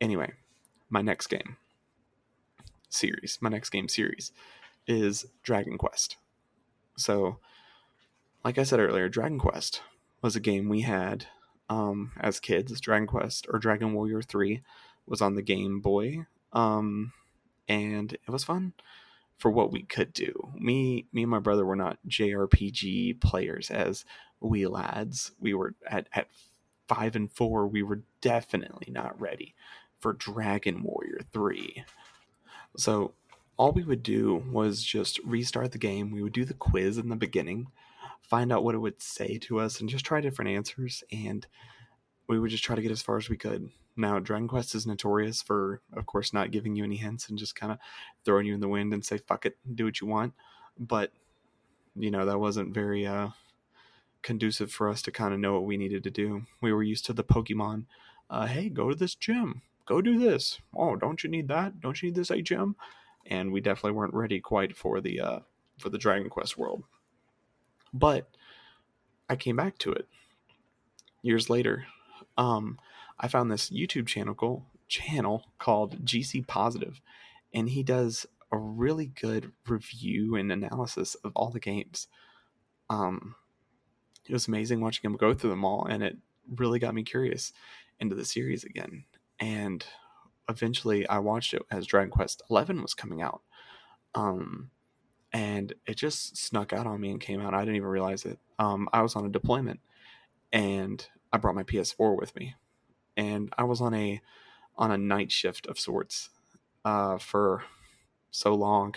Anyway, 0.00 0.32
my 0.88 1.02
next 1.02 1.28
game 1.28 1.56
series, 2.88 3.38
my 3.40 3.48
next 3.48 3.70
game 3.70 3.88
series 3.88 4.32
is 4.86 5.26
Dragon 5.42 5.78
Quest. 5.78 6.16
So, 6.96 7.38
like 8.44 8.58
I 8.58 8.64
said 8.64 8.80
earlier, 8.80 9.08
Dragon 9.08 9.38
Quest 9.38 9.82
was 10.22 10.36
a 10.36 10.40
game 10.40 10.68
we 10.68 10.82
had 10.82 11.26
um, 11.68 12.12
as 12.20 12.40
kids. 12.40 12.80
Dragon 12.80 13.06
Quest 13.06 13.46
or 13.50 13.58
Dragon 13.58 13.92
Warrior 13.94 14.22
3 14.22 14.62
was 15.06 15.20
on 15.20 15.34
the 15.34 15.42
Game 15.42 15.80
Boy. 15.80 16.26
Um, 16.52 17.12
and 17.68 18.12
it 18.12 18.28
was 18.28 18.44
fun 18.44 18.74
for 19.40 19.50
what 19.50 19.72
we 19.72 19.82
could 19.82 20.12
do. 20.12 20.52
Me, 20.54 21.06
me 21.12 21.22
and 21.22 21.30
my 21.30 21.38
brother 21.38 21.64
were 21.64 21.74
not 21.74 21.98
JRPG 22.06 23.20
players 23.20 23.70
as 23.70 24.04
we 24.38 24.66
lads. 24.66 25.32
We 25.40 25.54
were 25.54 25.74
at 25.88 26.08
at 26.12 26.28
five 26.86 27.16
and 27.16 27.32
four. 27.32 27.66
We 27.66 27.82
were 27.82 28.02
definitely 28.20 28.92
not 28.92 29.18
ready 29.18 29.54
for 29.98 30.12
Dragon 30.12 30.82
Warrior 30.82 31.20
three. 31.32 31.84
So 32.76 33.14
all 33.56 33.72
we 33.72 33.82
would 33.82 34.02
do 34.02 34.44
was 34.52 34.82
just 34.82 35.18
restart 35.24 35.72
the 35.72 35.78
game. 35.78 36.10
We 36.10 36.22
would 36.22 36.32
do 36.34 36.44
the 36.44 36.54
quiz 36.54 36.98
in 36.98 37.08
the 37.08 37.16
beginning, 37.16 37.68
find 38.22 38.52
out 38.52 38.62
what 38.62 38.74
it 38.74 38.78
would 38.78 39.00
say 39.00 39.38
to 39.38 39.58
us, 39.58 39.80
and 39.80 39.88
just 39.88 40.04
try 40.04 40.20
different 40.20 40.50
answers. 40.50 41.02
And 41.10 41.46
we 42.28 42.38
would 42.38 42.50
just 42.50 42.64
try 42.64 42.76
to 42.76 42.82
get 42.82 42.92
as 42.92 43.02
far 43.02 43.16
as 43.16 43.28
we 43.30 43.38
could. 43.38 43.70
Now, 43.96 44.18
Dragon 44.18 44.48
Quest 44.48 44.74
is 44.74 44.86
notorious 44.86 45.42
for, 45.42 45.82
of 45.92 46.06
course, 46.06 46.32
not 46.32 46.50
giving 46.50 46.76
you 46.76 46.84
any 46.84 46.96
hints 46.96 47.28
and 47.28 47.38
just 47.38 47.54
kind 47.54 47.72
of 47.72 47.78
throwing 48.24 48.46
you 48.46 48.54
in 48.54 48.60
the 48.60 48.68
wind 48.68 48.94
and 48.94 49.04
say, 49.04 49.18
fuck 49.18 49.46
it, 49.46 49.58
do 49.74 49.84
what 49.84 50.00
you 50.00 50.06
want. 50.06 50.32
But, 50.78 51.12
you 51.94 52.10
know, 52.10 52.24
that 52.24 52.38
wasn't 52.38 52.72
very 52.72 53.06
uh, 53.06 53.28
conducive 54.22 54.70
for 54.72 54.88
us 54.88 55.02
to 55.02 55.10
kind 55.10 55.34
of 55.34 55.40
know 55.40 55.54
what 55.54 55.64
we 55.64 55.76
needed 55.76 56.04
to 56.04 56.10
do. 56.10 56.42
We 56.60 56.72
were 56.72 56.82
used 56.82 57.04
to 57.06 57.12
the 57.12 57.24
Pokemon, 57.24 57.86
uh, 58.30 58.46
hey, 58.46 58.68
go 58.68 58.88
to 58.88 58.94
this 58.94 59.14
gym. 59.14 59.62
go 59.86 60.00
do 60.00 60.18
this. 60.18 60.60
Oh, 60.74 60.94
don't 60.94 61.22
you 61.24 61.28
need 61.28 61.48
that? 61.48 61.80
Don't 61.80 62.00
you 62.00 62.08
need 62.08 62.14
this 62.14 62.30
HM? 62.30 62.76
And 63.26 63.52
we 63.52 63.60
definitely 63.60 63.92
weren't 63.92 64.14
ready 64.14 64.40
quite 64.40 64.76
for 64.76 65.00
the 65.00 65.20
uh, 65.20 65.38
for 65.78 65.90
the 65.90 65.98
Dragon 65.98 66.30
Quest 66.30 66.56
world. 66.56 66.84
But 67.92 68.30
I 69.28 69.36
came 69.36 69.56
back 69.56 69.78
to 69.78 69.92
it 69.92 70.06
years 71.22 71.50
later. 71.50 71.86
Um, 72.38 72.78
I 73.20 73.28
found 73.28 73.50
this 73.50 73.70
YouTube 73.70 74.06
channel 74.06 74.66
channel 74.88 75.44
called 75.58 76.04
GC 76.04 76.46
Positive, 76.46 77.00
and 77.54 77.68
he 77.68 77.82
does 77.82 78.26
a 78.50 78.58
really 78.58 79.06
good 79.06 79.52
review 79.68 80.34
and 80.34 80.50
analysis 80.50 81.14
of 81.16 81.32
all 81.36 81.50
the 81.50 81.60
games. 81.60 82.08
Um, 82.88 83.36
it 84.26 84.32
was 84.32 84.48
amazing 84.48 84.80
watching 84.80 85.08
him 85.08 85.16
go 85.16 85.34
through 85.34 85.50
them 85.50 85.64
all, 85.64 85.84
and 85.84 86.02
it 86.02 86.16
really 86.56 86.78
got 86.78 86.94
me 86.94 87.04
curious 87.04 87.52
into 88.00 88.16
the 88.16 88.24
series 88.24 88.64
again. 88.64 89.04
And 89.38 89.84
eventually, 90.48 91.08
I 91.08 91.18
watched 91.18 91.54
it 91.54 91.62
as 91.70 91.86
Dragon 91.86 92.10
Quest 92.10 92.42
Eleven 92.50 92.82
was 92.82 92.94
coming 92.94 93.22
out. 93.22 93.42
Um, 94.14 94.70
and 95.32 95.72
it 95.86 95.96
just 95.96 96.36
snuck 96.36 96.72
out 96.72 96.86
on 96.86 97.00
me 97.00 97.10
and 97.10 97.20
came 97.20 97.40
out. 97.40 97.54
I 97.54 97.60
didn't 97.60 97.76
even 97.76 97.88
realize 97.88 98.24
it. 98.24 98.38
Um, 98.58 98.88
I 98.92 99.02
was 99.02 99.14
on 99.14 99.26
a 99.26 99.30
deployment, 99.30 99.80
and 100.52 101.06
I 101.32 101.38
brought 101.38 101.54
my 101.54 101.62
PS4 101.62 102.18
with 102.18 102.34
me, 102.34 102.56
and 103.20 103.52
I 103.58 103.64
was 103.64 103.82
on 103.82 103.92
a 103.92 104.20
on 104.78 104.90
a 104.90 104.96
night 104.96 105.30
shift 105.30 105.66
of 105.66 105.78
sorts 105.78 106.30
uh, 106.86 107.18
for 107.18 107.64
so 108.30 108.54
long, 108.54 108.94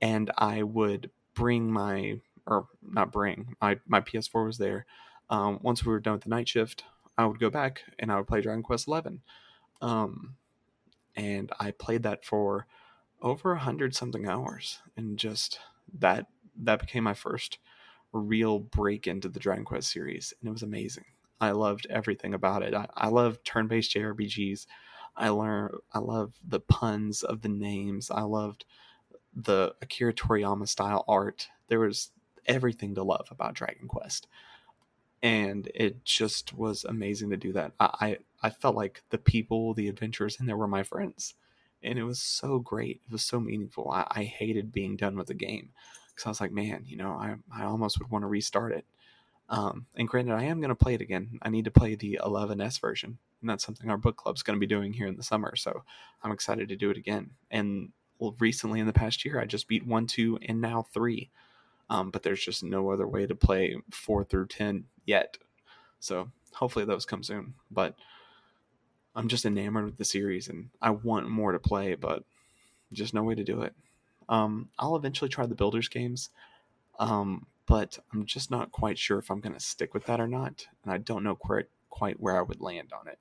and 0.00 0.30
I 0.38 0.62
would 0.62 1.10
bring 1.34 1.70
my 1.70 2.20
or 2.46 2.68
not 2.80 3.10
bring 3.10 3.56
my 3.60 3.80
my 3.86 4.00
PS4 4.00 4.46
was 4.46 4.58
there. 4.58 4.86
Um, 5.28 5.58
once 5.60 5.84
we 5.84 5.92
were 5.92 5.98
done 6.00 6.14
with 6.14 6.22
the 6.22 6.30
night 6.30 6.48
shift, 6.48 6.84
I 7.18 7.26
would 7.26 7.40
go 7.40 7.50
back 7.50 7.82
and 7.98 8.12
I 8.12 8.16
would 8.16 8.28
play 8.28 8.40
Dragon 8.40 8.62
Quest 8.62 8.86
Eleven, 8.86 9.22
um, 9.82 10.36
and 11.16 11.50
I 11.58 11.72
played 11.72 12.04
that 12.04 12.24
for 12.24 12.66
over 13.20 13.52
a 13.52 13.58
hundred 13.58 13.96
something 13.96 14.28
hours, 14.28 14.78
and 14.96 15.18
just 15.18 15.58
that 15.98 16.26
that 16.56 16.78
became 16.78 17.02
my 17.04 17.14
first 17.14 17.58
real 18.12 18.60
break 18.60 19.08
into 19.08 19.28
the 19.28 19.40
Dragon 19.40 19.64
Quest 19.64 19.90
series, 19.90 20.32
and 20.40 20.48
it 20.48 20.52
was 20.52 20.62
amazing. 20.62 21.06
I 21.40 21.52
loved 21.52 21.86
everything 21.88 22.34
about 22.34 22.62
it. 22.62 22.74
I, 22.74 22.86
I 22.94 23.08
love 23.08 23.42
turn-based 23.44 23.94
JRPGs. 23.94 24.66
I 25.16 25.28
learn 25.30 25.70
I 25.92 25.98
love 25.98 26.34
the 26.46 26.60
puns 26.60 27.22
of 27.22 27.42
the 27.42 27.48
names. 27.48 28.10
I 28.10 28.22
loved 28.22 28.64
the 29.34 29.74
Akira 29.82 30.12
Toriyama 30.12 30.68
style 30.68 31.04
art. 31.08 31.48
There 31.68 31.80
was 31.80 32.10
everything 32.46 32.94
to 32.94 33.02
love 33.02 33.28
about 33.30 33.54
Dragon 33.54 33.88
Quest. 33.88 34.26
And 35.22 35.70
it 35.74 36.04
just 36.04 36.54
was 36.54 36.84
amazing 36.84 37.30
to 37.30 37.36
do 37.36 37.52
that. 37.52 37.72
I, 37.80 37.88
I, 38.00 38.46
I 38.48 38.50
felt 38.50 38.76
like 38.76 39.02
the 39.10 39.18
people, 39.18 39.74
the 39.74 39.88
adventurers 39.88 40.38
in 40.38 40.46
there 40.46 40.56
were 40.56 40.68
my 40.68 40.84
friends. 40.84 41.34
And 41.82 41.98
it 41.98 42.04
was 42.04 42.20
so 42.20 42.58
great. 42.58 43.00
It 43.06 43.12
was 43.12 43.24
so 43.24 43.40
meaningful. 43.40 43.90
I, 43.90 44.06
I 44.10 44.22
hated 44.24 44.72
being 44.72 44.96
done 44.96 45.16
with 45.16 45.26
the 45.26 45.34
game. 45.34 45.70
Because 46.08 46.26
I 46.26 46.28
was 46.30 46.40
like, 46.40 46.52
man, 46.52 46.84
you 46.86 46.96
know, 46.96 47.10
I, 47.10 47.36
I 47.52 47.64
almost 47.64 47.98
would 47.98 48.10
want 48.10 48.22
to 48.22 48.28
restart 48.28 48.72
it. 48.72 48.84
Um, 49.50 49.86
and 49.96 50.08
granted, 50.08 50.34
I 50.34 50.44
am 50.44 50.60
going 50.60 50.68
to 50.68 50.74
play 50.74 50.94
it 50.94 51.00
again. 51.00 51.38
I 51.42 51.48
need 51.48 51.64
to 51.64 51.70
play 51.70 51.94
the 51.94 52.20
11S 52.22 52.80
version, 52.80 53.18
and 53.40 53.48
that's 53.48 53.64
something 53.64 53.88
our 53.88 53.96
book 53.96 54.16
club's 54.16 54.42
going 54.42 54.56
to 54.56 54.60
be 54.60 54.66
doing 54.66 54.92
here 54.92 55.06
in 55.06 55.16
the 55.16 55.22
summer. 55.22 55.56
So 55.56 55.84
I'm 56.22 56.32
excited 56.32 56.68
to 56.68 56.76
do 56.76 56.90
it 56.90 56.98
again. 56.98 57.30
And 57.50 57.90
well, 58.18 58.36
recently 58.38 58.80
in 58.80 58.86
the 58.86 58.92
past 58.92 59.24
year, 59.24 59.40
I 59.40 59.46
just 59.46 59.68
beat 59.68 59.86
one, 59.86 60.06
two, 60.06 60.38
and 60.42 60.60
now 60.60 60.86
three. 60.92 61.30
Um, 61.90 62.10
but 62.10 62.22
there's 62.22 62.44
just 62.44 62.62
no 62.62 62.90
other 62.90 63.08
way 63.08 63.26
to 63.26 63.34
play 63.34 63.76
four 63.90 64.22
through 64.22 64.48
ten 64.48 64.84
yet. 65.06 65.38
So 66.00 66.30
hopefully 66.52 66.84
those 66.84 67.06
come 67.06 67.22
soon. 67.22 67.54
But 67.70 67.94
I'm 69.14 69.28
just 69.28 69.46
enamored 69.46 69.86
with 69.86 69.96
the 69.96 70.04
series, 70.04 70.48
and 70.48 70.68
I 70.82 70.90
want 70.90 71.30
more 71.30 71.52
to 71.52 71.58
play, 71.58 71.94
but 71.94 72.24
just 72.92 73.14
no 73.14 73.22
way 73.22 73.34
to 73.34 73.44
do 73.44 73.62
it. 73.62 73.74
Um, 74.28 74.68
I'll 74.78 74.96
eventually 74.96 75.30
try 75.30 75.46
the 75.46 75.54
Builders 75.54 75.88
games. 75.88 76.28
Um, 76.98 77.46
but 77.66 77.98
I'm 78.12 78.24
just 78.24 78.50
not 78.50 78.72
quite 78.72 78.98
sure 78.98 79.18
if 79.18 79.30
I'm 79.30 79.40
going 79.40 79.54
to 79.54 79.60
stick 79.60 79.94
with 79.94 80.06
that 80.06 80.20
or 80.20 80.26
not. 80.26 80.66
And 80.82 80.92
I 80.92 80.98
don't 80.98 81.22
know 81.22 81.36
quite, 81.36 81.66
quite 81.90 82.18
where 82.18 82.38
I 82.38 82.42
would 82.42 82.60
land 82.60 82.92
on 82.98 83.08
it. 83.08 83.18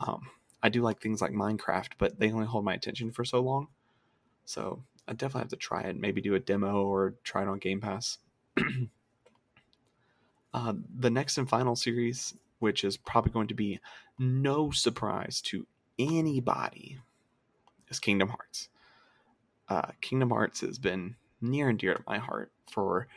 Um, 0.00 0.28
I 0.62 0.68
do 0.68 0.82
like 0.82 1.00
things 1.00 1.20
like 1.20 1.32
Minecraft, 1.32 1.92
but 1.98 2.18
they 2.18 2.30
only 2.30 2.46
hold 2.46 2.64
my 2.64 2.74
attention 2.74 3.10
for 3.10 3.24
so 3.24 3.40
long. 3.40 3.68
So 4.44 4.82
I 5.06 5.12
definitely 5.12 5.40
have 5.40 5.48
to 5.48 5.56
try 5.56 5.82
it, 5.82 5.96
maybe 5.96 6.20
do 6.20 6.34
a 6.34 6.40
demo 6.40 6.84
or 6.84 7.14
try 7.24 7.42
it 7.42 7.48
on 7.48 7.58
Game 7.58 7.80
Pass. 7.80 8.18
uh, 10.54 10.74
the 10.98 11.10
next 11.10 11.38
and 11.38 11.48
final 11.48 11.76
series, 11.76 12.34
which 12.58 12.84
is 12.84 12.96
probably 12.96 13.32
going 13.32 13.48
to 13.48 13.54
be 13.54 13.80
no 14.18 14.70
surprise 14.70 15.40
to 15.42 15.66
anybody, 15.98 16.98
is 17.88 17.98
Kingdom 17.98 18.28
Hearts. 18.28 18.68
Uh, 19.68 19.92
Kingdom 20.00 20.30
Hearts 20.30 20.60
has 20.60 20.78
been 20.78 21.16
near 21.40 21.68
and 21.68 21.78
dear 21.78 21.94
to 21.94 22.02
my 22.06 22.18
heart 22.18 22.50
for 22.70 23.08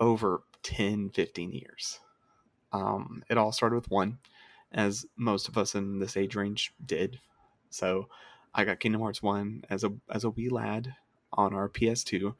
over 0.00 0.42
10, 0.62 1.10
15 1.10 1.52
years. 1.52 2.00
Um, 2.72 3.24
it 3.28 3.38
all 3.38 3.52
started 3.52 3.76
with 3.76 3.90
one, 3.90 4.18
as 4.72 5.06
most 5.16 5.48
of 5.48 5.56
us 5.56 5.74
in 5.74 5.98
this 5.98 6.16
age 6.16 6.34
range 6.34 6.72
did. 6.84 7.20
So 7.70 8.08
I 8.54 8.64
got 8.64 8.80
Kingdom 8.80 9.00
Hearts 9.00 9.22
1 9.22 9.64
as 9.70 9.84
a 9.84 9.92
as 10.10 10.24
a 10.24 10.30
wee 10.30 10.48
lad 10.48 10.94
on 11.32 11.54
our 11.54 11.68
PS2 11.68 12.34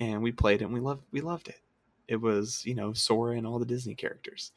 and 0.00 0.22
we 0.22 0.32
played 0.32 0.62
it 0.62 0.64
and 0.64 0.74
we 0.74 0.80
loved 0.80 1.02
we 1.12 1.20
loved 1.20 1.48
it. 1.48 1.60
It 2.08 2.20
was, 2.20 2.64
you 2.64 2.74
know, 2.74 2.92
Sora 2.92 3.36
and 3.36 3.46
all 3.46 3.60
the 3.60 3.66
Disney 3.66 3.94
characters. 3.94 4.50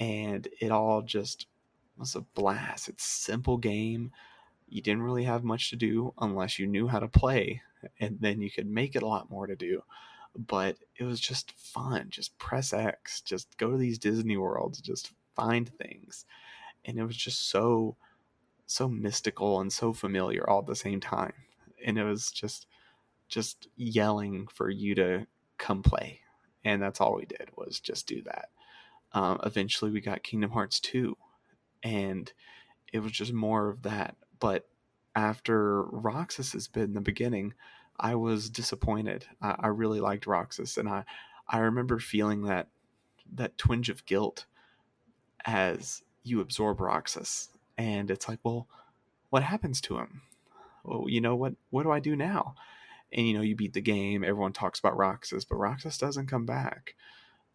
And 0.00 0.48
it 0.60 0.72
all 0.72 1.02
just 1.02 1.46
was 1.96 2.16
a 2.16 2.22
blast. 2.22 2.88
It's 2.88 3.04
simple 3.04 3.58
game. 3.58 4.10
You 4.72 4.82
didn't 4.82 5.02
really 5.02 5.24
have 5.24 5.44
much 5.44 5.70
to 5.70 5.76
do 5.76 6.14
unless 6.18 6.58
you 6.58 6.66
knew 6.66 6.88
how 6.88 6.98
to 6.98 7.08
play 7.08 7.62
and 8.00 8.18
then 8.20 8.40
you 8.40 8.50
could 8.50 8.66
make 8.66 8.96
it 8.96 9.02
a 9.02 9.08
lot 9.08 9.30
more 9.30 9.46
to 9.46 9.56
do 9.56 9.82
but 10.36 10.76
it 10.96 11.04
was 11.04 11.20
just 11.20 11.52
fun. 11.52 12.06
Just 12.08 12.36
press 12.38 12.72
X, 12.72 13.20
just 13.20 13.56
go 13.58 13.70
to 13.70 13.76
these 13.76 13.98
Disney 13.98 14.36
worlds, 14.36 14.80
just 14.80 15.12
find 15.34 15.68
things. 15.76 16.24
And 16.84 16.98
it 16.98 17.04
was 17.04 17.16
just 17.16 17.48
so 17.48 17.96
so 18.66 18.88
mystical 18.88 19.60
and 19.60 19.70
so 19.70 19.92
familiar 19.92 20.48
all 20.48 20.60
at 20.60 20.66
the 20.66 20.76
same 20.76 21.00
time. 21.00 21.34
And 21.84 21.98
it 21.98 22.04
was 22.04 22.30
just 22.30 22.66
just 23.28 23.68
yelling 23.76 24.46
for 24.52 24.70
you 24.70 24.94
to 24.94 25.26
come 25.58 25.82
play. 25.82 26.20
And 26.64 26.82
that's 26.82 27.00
all 27.00 27.16
we 27.16 27.26
did 27.26 27.50
was 27.56 27.80
just 27.80 28.06
do 28.06 28.22
that. 28.22 28.48
Um, 29.12 29.40
eventually 29.44 29.90
we 29.90 30.00
got 30.00 30.22
Kingdom 30.22 30.52
Hearts 30.52 30.80
2 30.80 31.16
and 31.82 32.32
it 32.92 33.00
was 33.00 33.12
just 33.12 33.32
more 33.32 33.68
of 33.68 33.82
that. 33.82 34.16
But 34.42 34.68
after 35.14 35.84
Roxas 35.84 36.52
has 36.54 36.66
been 36.66 36.94
the 36.94 37.00
beginning, 37.00 37.54
I 38.00 38.16
was 38.16 38.50
disappointed. 38.50 39.24
I, 39.40 39.54
I 39.60 39.66
really 39.68 40.00
liked 40.00 40.26
Roxas, 40.26 40.76
and 40.76 40.88
I 40.88 41.04
I 41.48 41.58
remember 41.58 42.00
feeling 42.00 42.42
that 42.42 42.66
that 43.34 43.56
twinge 43.56 43.88
of 43.88 44.04
guilt 44.04 44.46
as 45.44 46.02
you 46.24 46.40
absorb 46.40 46.80
Roxas, 46.80 47.50
and 47.78 48.10
it's 48.10 48.28
like, 48.28 48.40
well, 48.42 48.66
what 49.30 49.44
happens 49.44 49.80
to 49.82 49.98
him? 49.98 50.22
Well, 50.82 51.04
you 51.08 51.20
know 51.20 51.36
what? 51.36 51.54
What 51.70 51.84
do 51.84 51.92
I 51.92 52.00
do 52.00 52.16
now? 52.16 52.56
And 53.12 53.28
you 53.28 53.34
know, 53.34 53.42
you 53.42 53.54
beat 53.54 53.74
the 53.74 53.80
game. 53.80 54.24
Everyone 54.24 54.52
talks 54.52 54.80
about 54.80 54.96
Roxas, 54.96 55.44
but 55.44 55.54
Roxas 55.54 55.98
doesn't 55.98 56.26
come 56.26 56.46
back 56.46 56.96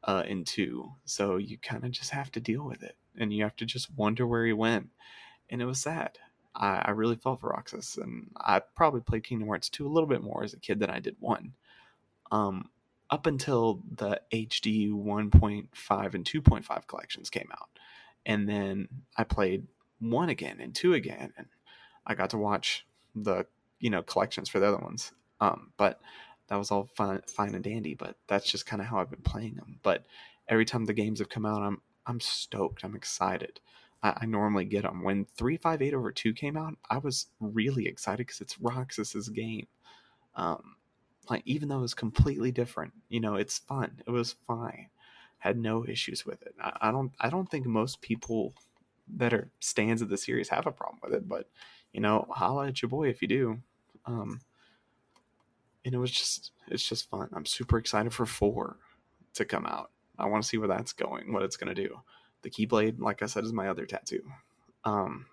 uh, 0.05 0.23
in 0.25 0.45
two, 0.45 0.93
so 1.03 1.35
you 1.35 1.57
kind 1.57 1.83
of 1.83 1.91
just 1.91 2.11
have 2.11 2.31
to 2.31 2.39
deal 2.39 2.63
with 2.63 2.81
it, 2.81 2.95
and 3.17 3.33
you 3.33 3.43
have 3.43 3.57
to 3.57 3.65
just 3.65 3.93
wonder 3.93 4.25
where 4.25 4.45
he 4.45 4.53
went. 4.53 4.91
And 5.49 5.61
it 5.61 5.65
was 5.65 5.81
sad. 5.81 6.17
I, 6.57 6.81
I 6.85 6.91
really 6.91 7.15
felt 7.15 7.39
for 7.39 7.49
Roxas, 7.49 7.97
and 7.97 8.31
I 8.37 8.61
probably 8.75 9.01
played 9.01 9.23
Kingdom 9.23 9.47
Hearts 9.47 9.69
2 9.69 9.87
a 9.87 9.89
little 9.89 10.09
bit 10.09 10.23
more 10.23 10.43
as 10.43 10.53
a 10.53 10.59
kid 10.59 10.79
than 10.79 10.89
I 10.89 10.99
did 10.99 11.15
1. 11.19 11.53
Um, 12.31 12.69
up 13.09 13.25
until 13.25 13.81
the 13.95 14.19
HD 14.33 14.91
1.5 14.91 16.13
and 16.13 16.25
2.5 16.25 16.87
collections 16.87 17.29
came 17.29 17.47
out. 17.53 17.69
And 18.25 18.49
then 18.49 18.89
I 19.15 19.23
played 19.23 19.67
1 19.99 20.29
again 20.29 20.57
and 20.59 20.75
2 20.75 20.93
again, 20.93 21.31
and 21.37 21.47
I 22.05 22.15
got 22.15 22.31
to 22.31 22.37
watch 22.37 22.85
the, 23.15 23.45
you 23.79 23.89
know, 23.89 24.01
collections 24.01 24.49
for 24.49 24.59
the 24.59 24.67
other 24.67 24.77
ones. 24.77 25.13
Um, 25.39 25.71
but 25.77 26.01
that 26.47 26.57
was 26.57 26.71
all 26.71 26.89
fine, 26.95 27.21
fine 27.27 27.55
and 27.55 27.63
dandy, 27.63 27.93
but 27.93 28.15
that's 28.27 28.49
just 28.49 28.65
kind 28.65 28.81
of 28.81 28.87
how 28.87 28.99
I've 28.99 29.11
been 29.11 29.21
playing 29.21 29.55
them. 29.55 29.79
But 29.83 30.05
every 30.47 30.65
time 30.65 30.85
the 30.85 30.93
games 30.93 31.19
have 31.19 31.29
come 31.29 31.45
out, 31.45 31.61
I'm 31.61 31.81
I'm 32.05 32.19
stoked. 32.21 32.83
I'm 32.85 32.95
excited. 32.95 33.59
I, 34.07 34.17
I 34.21 34.25
normally 34.25 34.65
get 34.65 34.83
them. 34.83 35.03
When 35.03 35.25
358 35.37 35.93
over 35.93 36.11
2 36.11 36.33
came 36.33 36.57
out, 36.57 36.75
I 36.89 36.97
was 36.97 37.27
really 37.39 37.87
excited 37.87 38.25
because 38.25 38.41
it's 38.41 38.59
Roxas's 38.59 39.29
game. 39.29 39.67
Um, 40.35 40.75
like 41.29 41.43
even 41.45 41.67
though 41.67 41.79
it 41.79 41.81
was 41.81 41.93
completely 41.93 42.51
different, 42.51 42.93
you 43.09 43.19
know, 43.19 43.35
it's 43.35 43.57
fun. 43.57 44.01
It 44.05 44.11
was 44.11 44.35
fine. 44.47 44.89
Had 45.39 45.57
no 45.57 45.85
issues 45.85 46.25
with 46.25 46.41
it. 46.43 46.55
I, 46.61 46.77
I 46.81 46.91
don't 46.91 47.11
I 47.19 47.29
don't 47.29 47.49
think 47.49 47.65
most 47.65 48.01
people 48.01 48.53
that 49.17 49.33
are 49.33 49.49
stands 49.59 50.01
of 50.01 50.09
the 50.09 50.17
series 50.17 50.49
have 50.49 50.67
a 50.67 50.71
problem 50.71 50.99
with 51.03 51.13
it, 51.13 51.27
but 51.27 51.49
you 51.91 52.01
know, 52.01 52.27
holla 52.29 52.67
at 52.67 52.81
your 52.81 52.89
boy 52.89 53.09
if 53.09 53.21
you 53.21 53.27
do. 53.27 53.59
Um, 54.05 54.41
and 55.85 55.93
it 55.93 55.97
was 55.97 56.11
just 56.11 56.51
it's 56.67 56.87
just 56.87 57.09
fun. 57.09 57.29
I'm 57.33 57.45
super 57.45 57.77
excited 57.77 58.13
for 58.13 58.25
four 58.25 58.77
to 59.33 59.45
come 59.45 59.65
out. 59.65 59.91
I 60.17 60.25
want 60.25 60.43
to 60.43 60.49
see 60.49 60.57
where 60.57 60.67
that's 60.67 60.93
going, 60.93 61.33
what 61.33 61.43
it's 61.43 61.57
gonna 61.57 61.75
do 61.75 62.01
the 62.41 62.49
Keyblade, 62.49 62.99
like 62.99 63.21
I 63.21 63.25
said, 63.25 63.43
is 63.43 63.53
my 63.53 63.69
other 63.69 63.85
tattoo. 63.85 64.23
Um, 64.83 65.25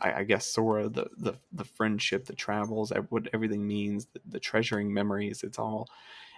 I, 0.00 0.12
I, 0.14 0.24
guess 0.24 0.46
Sora, 0.46 0.88
the, 0.88 1.08
the 1.16 1.34
the 1.52 1.64
friendship, 1.64 2.26
the 2.26 2.34
travels, 2.34 2.92
what 3.08 3.28
everything 3.32 3.66
means, 3.66 4.06
the, 4.06 4.20
the, 4.28 4.40
treasuring 4.40 4.92
memories. 4.92 5.42
It's 5.42 5.58
all 5.58 5.88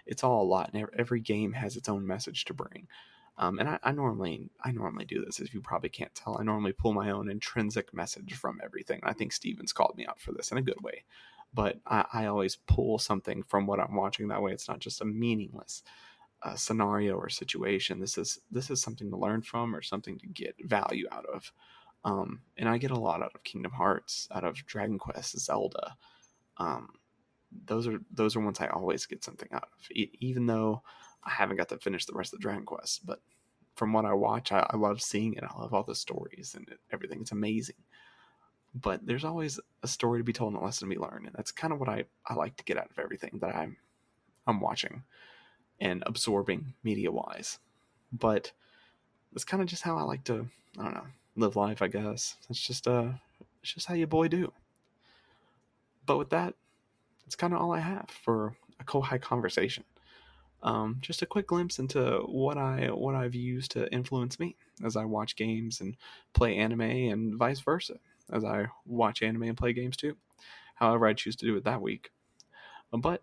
it's 0.07 0.23
all 0.23 0.43
a 0.43 0.45
lot, 0.45 0.71
and 0.73 0.87
every 0.97 1.21
game 1.21 1.53
has 1.55 1.77
its 1.77 1.89
own 1.89 2.07
message 2.07 2.45
to 2.47 2.55
bring. 2.55 2.87
Um, 3.39 3.59
and 3.59 3.69
I, 3.69 3.79
I, 3.83 3.93
normally 3.93 4.51
I 4.63 4.71
normally 4.73 5.07
do 5.07 5.25
this, 5.25 5.41
as 5.41 5.55
you 5.55 5.61
probably 5.61 5.89
can't 5.89 6.15
tell. 6.15 6.37
I 6.39 6.43
normally 6.43 6.73
pull 6.73 6.93
my 6.93 7.11
own 7.11 7.31
intrinsic 7.31 7.95
message 7.95 8.35
from 8.35 8.61
everything. 8.63 9.01
I 9.03 9.15
think 9.15 9.33
Steven's 9.33 9.73
called 9.73 9.97
me 9.97 10.07
out 10.07 10.21
for 10.21 10.33
this 10.33 10.53
in 10.53 10.59
a 10.59 10.63
good 10.63 10.83
way, 10.83 11.05
but 11.55 11.81
I, 11.87 12.05
I 12.13 12.27
always 12.27 12.57
pull 12.57 12.99
something 12.99 13.43
from 13.43 13.67
what 13.67 13.81
I'm 13.81 13.95
watching. 13.95 14.29
That 14.29 14.43
way, 14.43 14.53
it's 14.53 14.69
not 14.69 14.81
just 14.81 15.01
a 15.01 15.07
meaningless 15.07 15.83
uh, 16.43 16.55
scenario 16.55 17.17
or 17.17 17.29
situation. 17.29 18.01
This 18.01 18.19
is 18.19 18.41
this 18.51 18.71
is 18.71 18.81
something 18.81 19.11
to 19.11 19.17
learn 19.17 19.43
from 19.43 19.75
or 19.75 19.83
something 19.83 20.19
to 20.19 20.27
get 20.27 20.55
value 20.65 21.07
out 21.13 21.27
of. 21.27 21.53
Um, 22.05 22.41
and 22.57 22.69
I 22.69 22.79
get 22.79 22.93
a 22.93 22.99
lot 22.99 23.23
out 23.23 23.33
of 23.35 23.45
Kingdom 23.45 23.73
Hearts, 23.73 24.27
out 24.35 24.45
of 24.45 24.55
Dragon 24.67 24.99
Quest, 24.99 25.39
Zelda. 25.39 25.97
Um, 26.57 26.89
those 27.67 27.87
are 27.87 27.99
those 28.11 28.37
are 28.37 28.41
ones 28.41 28.61
I 28.61 28.69
always 28.69 29.07
get 29.07 29.25
something 29.25 29.49
out 29.53 29.69
of, 29.79 29.91
e- 29.91 30.13
even 30.21 30.47
though 30.47 30.83
I 31.25 31.31
haven't 31.31 31.57
got 31.57 31.69
to 31.71 31.79
finish 31.79 32.07
the 32.07 32.15
rest 32.15 32.33
of 32.33 32.41
Dragon 32.41 32.65
Quest. 32.65 33.05
But 33.05 33.21
from 33.75 33.93
what 33.93 34.05
I 34.07 34.15
watch, 34.15 34.53
I, 34.53 34.67
I 34.71 34.77
love 34.77 35.03
seeing 35.03 35.35
it. 35.35 35.45
I 35.45 35.59
love 35.59 35.75
all 35.75 35.83
the 35.83 35.95
stories 35.95 36.55
and 36.57 36.67
everything. 36.93 37.21
It's 37.21 37.33
amazing. 37.33 37.77
But 38.75 39.05
there's 39.05 39.25
always 39.25 39.59
a 39.83 39.89
story 39.89 40.21
to 40.21 40.25
be 40.25 40.33
told 40.33 40.53
and 40.53 40.63
a 40.63 40.65
lesson 40.65 40.89
to 40.89 40.95
be 40.95 41.01
learned, 41.01 41.27
and 41.27 41.35
that's 41.35 41.51
kind 41.51 41.73
of 41.73 41.81
what 41.81 41.89
I, 41.89 42.05
I 42.27 42.35
like 42.35 42.57
to 42.57 42.65
get 42.65 42.79
out 42.79 42.91
of 42.91 42.99
everything 42.99 43.39
that 43.43 43.55
I'm 43.55 43.77
I'm 44.47 44.61
watching 44.61 45.03
and 45.81 46.03
absorbing 46.07 46.75
media 46.83 47.11
wise. 47.11 47.59
But 48.13 48.53
that's 49.33 49.45
kind 49.45 49.63
of 49.63 49.69
just 49.69 49.83
how 49.83 49.97
I 49.97 50.03
like 50.03 50.25
to 50.25 50.47
I 50.79 50.83
don't 50.83 50.95
know 50.95 51.07
live 51.37 51.57
life. 51.57 51.83
I 51.83 51.89
guess 51.89 52.37
that's 52.49 52.61
just 52.61 52.87
uh 52.87 53.09
it's 53.63 53.75
just 53.75 53.87
how 53.87 53.95
you 53.95 54.07
boy 54.07 54.29
do. 54.29 54.53
But 56.07 56.19
with 56.19 56.31
that, 56.31 56.55
that's 57.25 57.37
kind 57.37 57.53
of 57.55 57.61
all 57.61 57.73
I 57.73 57.81
have 57.81 58.09
for 58.09 58.57
a 58.81 58.85
Kohai 58.85 59.21
conversation. 59.21 59.85
Um, 60.63 60.99
just 61.01 61.23
a 61.23 61.27
quick 61.27 61.47
glimpse 61.47 61.79
into 61.79 62.23
what 62.27 62.59
I 62.59 62.89
what 62.89 63.15
I've 63.15 63.35
used 63.35 63.71
to 63.73 63.91
influence 63.93 64.39
me 64.39 64.57
as 64.85 64.97
I 64.97 65.05
watch 65.05 65.37
games 65.37 65.81
and 65.81 65.97
play 66.33 66.57
anime, 66.57 66.81
and 66.81 67.37
vice 67.37 67.61
versa 67.61 67.95
as 68.33 68.45
I 68.45 68.67
watch 68.85 69.23
anime 69.23 69.45
and 69.45 69.57
play 69.57 69.73
games 69.73 69.97
too. 69.97 70.17
However, 70.75 71.07
I 71.07 71.15
choose 71.15 71.37
to 71.37 71.47
do 71.47 71.57
it 71.57 71.65
that 71.65 71.81
week. 71.81 72.11
But 72.93 73.23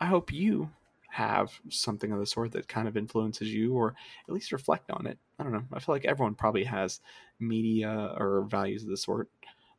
I 0.00 0.06
hope 0.06 0.32
you 0.32 0.70
have 1.14 1.50
something 1.70 2.12
of 2.12 2.18
the 2.18 2.26
sort 2.26 2.52
that 2.52 2.68
kind 2.68 2.88
of 2.88 2.96
influences 2.96 3.48
you, 3.48 3.74
or 3.74 3.94
at 4.28 4.34
least 4.34 4.52
reflect 4.52 4.90
on 4.90 5.06
it. 5.06 5.18
I 5.38 5.44
don't 5.44 5.52
know. 5.52 5.64
I 5.72 5.80
feel 5.80 5.94
like 5.94 6.04
everyone 6.04 6.34
probably 6.34 6.64
has 6.64 7.00
media 7.38 8.14
or 8.18 8.46
values 8.48 8.82
of 8.82 8.90
the 8.90 8.96
sort 8.96 9.30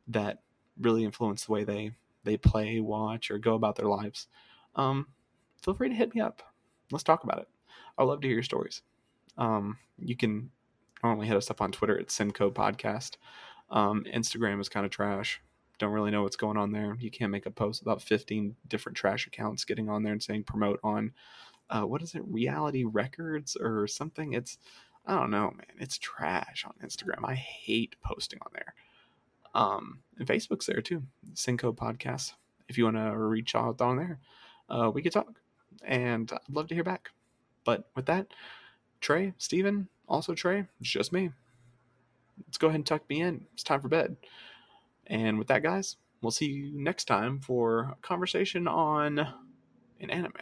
that 0.08 0.42
really 0.80 1.04
influence 1.04 1.46
the 1.46 1.52
way 1.52 1.64
they 1.64 1.92
they 2.24 2.36
play, 2.36 2.80
watch, 2.80 3.30
or 3.30 3.38
go 3.38 3.54
about 3.54 3.76
their 3.76 3.86
lives. 3.86 4.26
Um, 4.74 5.06
feel 5.62 5.74
free 5.74 5.88
to 5.88 5.94
hit 5.94 6.14
me 6.14 6.20
up 6.20 6.42
let's 6.90 7.04
talk 7.04 7.24
about 7.24 7.38
it. 7.40 7.48
I 7.98 8.04
love 8.04 8.20
to 8.20 8.26
hear 8.26 8.36
your 8.36 8.42
stories. 8.42 8.82
Um, 9.38 9.78
you 9.98 10.16
can 10.16 10.50
normally 11.02 11.26
hit 11.26 11.36
us 11.36 11.50
up 11.50 11.60
on 11.60 11.72
Twitter 11.72 11.98
at 11.98 12.08
Simco 12.08 12.52
Podcast. 12.52 13.16
Um, 13.70 14.04
Instagram 14.12 14.60
is 14.60 14.68
kind 14.68 14.86
of 14.86 14.92
trash. 14.92 15.40
Don't 15.78 15.92
really 15.92 16.10
know 16.10 16.22
what's 16.22 16.36
going 16.36 16.56
on 16.56 16.72
there. 16.72 16.96
You 16.98 17.10
can't 17.10 17.32
make 17.32 17.46
a 17.46 17.50
post 17.50 17.82
about 17.82 18.02
15 18.02 18.56
different 18.68 18.96
trash 18.96 19.26
accounts 19.26 19.64
getting 19.64 19.88
on 19.88 20.02
there 20.02 20.12
and 20.12 20.22
saying 20.22 20.44
promote 20.44 20.80
on 20.82 21.12
uh, 21.68 21.82
what 21.82 22.02
is 22.02 22.14
it, 22.14 22.22
Reality 22.26 22.84
Records 22.84 23.56
or 23.56 23.86
something. 23.86 24.32
It's 24.32 24.58
I 25.06 25.14
don't 25.14 25.30
know, 25.30 25.52
man. 25.56 25.66
It's 25.78 25.98
trash 25.98 26.64
on 26.66 26.74
Instagram. 26.86 27.24
I 27.24 27.34
hate 27.34 27.94
posting 28.02 28.40
on 28.42 28.50
there. 28.52 28.74
Um, 29.54 30.00
and 30.18 30.26
Facebook's 30.26 30.66
there 30.66 30.80
too. 30.80 31.02
Cinco 31.34 31.72
Podcast. 31.72 32.32
If 32.68 32.76
you 32.76 32.84
want 32.84 32.96
to 32.96 33.16
reach 33.16 33.54
out 33.54 33.80
on 33.80 33.96
there, 33.96 34.18
uh, 34.68 34.90
we 34.92 35.02
could 35.02 35.12
talk 35.12 35.28
and 35.84 36.30
I'd 36.32 36.54
love 36.54 36.68
to 36.68 36.74
hear 36.74 36.84
back. 36.84 37.10
But 37.64 37.88
with 37.94 38.06
that, 38.06 38.28
Trey, 39.00 39.34
Steven, 39.38 39.88
also 40.08 40.34
Trey, 40.34 40.66
it's 40.80 40.90
just 40.90 41.12
me. 41.12 41.30
Let's 42.46 42.58
go 42.58 42.68
ahead 42.68 42.76
and 42.76 42.86
tuck 42.86 43.08
me 43.08 43.22
in. 43.22 43.46
It's 43.54 43.62
time 43.62 43.80
for 43.80 43.88
bed. 43.88 44.16
And 45.06 45.38
with 45.38 45.48
that, 45.48 45.62
guys, 45.62 45.96
we'll 46.22 46.30
see 46.30 46.46
you 46.46 46.72
next 46.74 47.04
time 47.06 47.40
for 47.40 47.92
a 47.92 47.96
conversation 48.02 48.66
on 48.66 49.18
an 50.00 50.10
anime. 50.10 50.32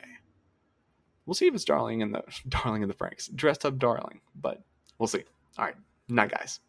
We'll 1.27 1.35
see 1.35 1.47
if 1.47 1.55
it's 1.55 1.65
Darling 1.65 2.01
in 2.01 2.13
the 2.13 2.23
Darling 2.49 2.83
in 2.83 2.89
the 2.89 2.95
Franxx, 2.95 3.35
dressed 3.35 3.65
up 3.65 3.79
Darling, 3.79 4.21
but 4.35 4.63
we'll 4.99 5.07
see. 5.07 5.25
All 5.59 5.65
right, 5.65 5.77
night, 6.09 6.31
guys. 6.31 6.61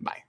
Bye. 0.00 0.22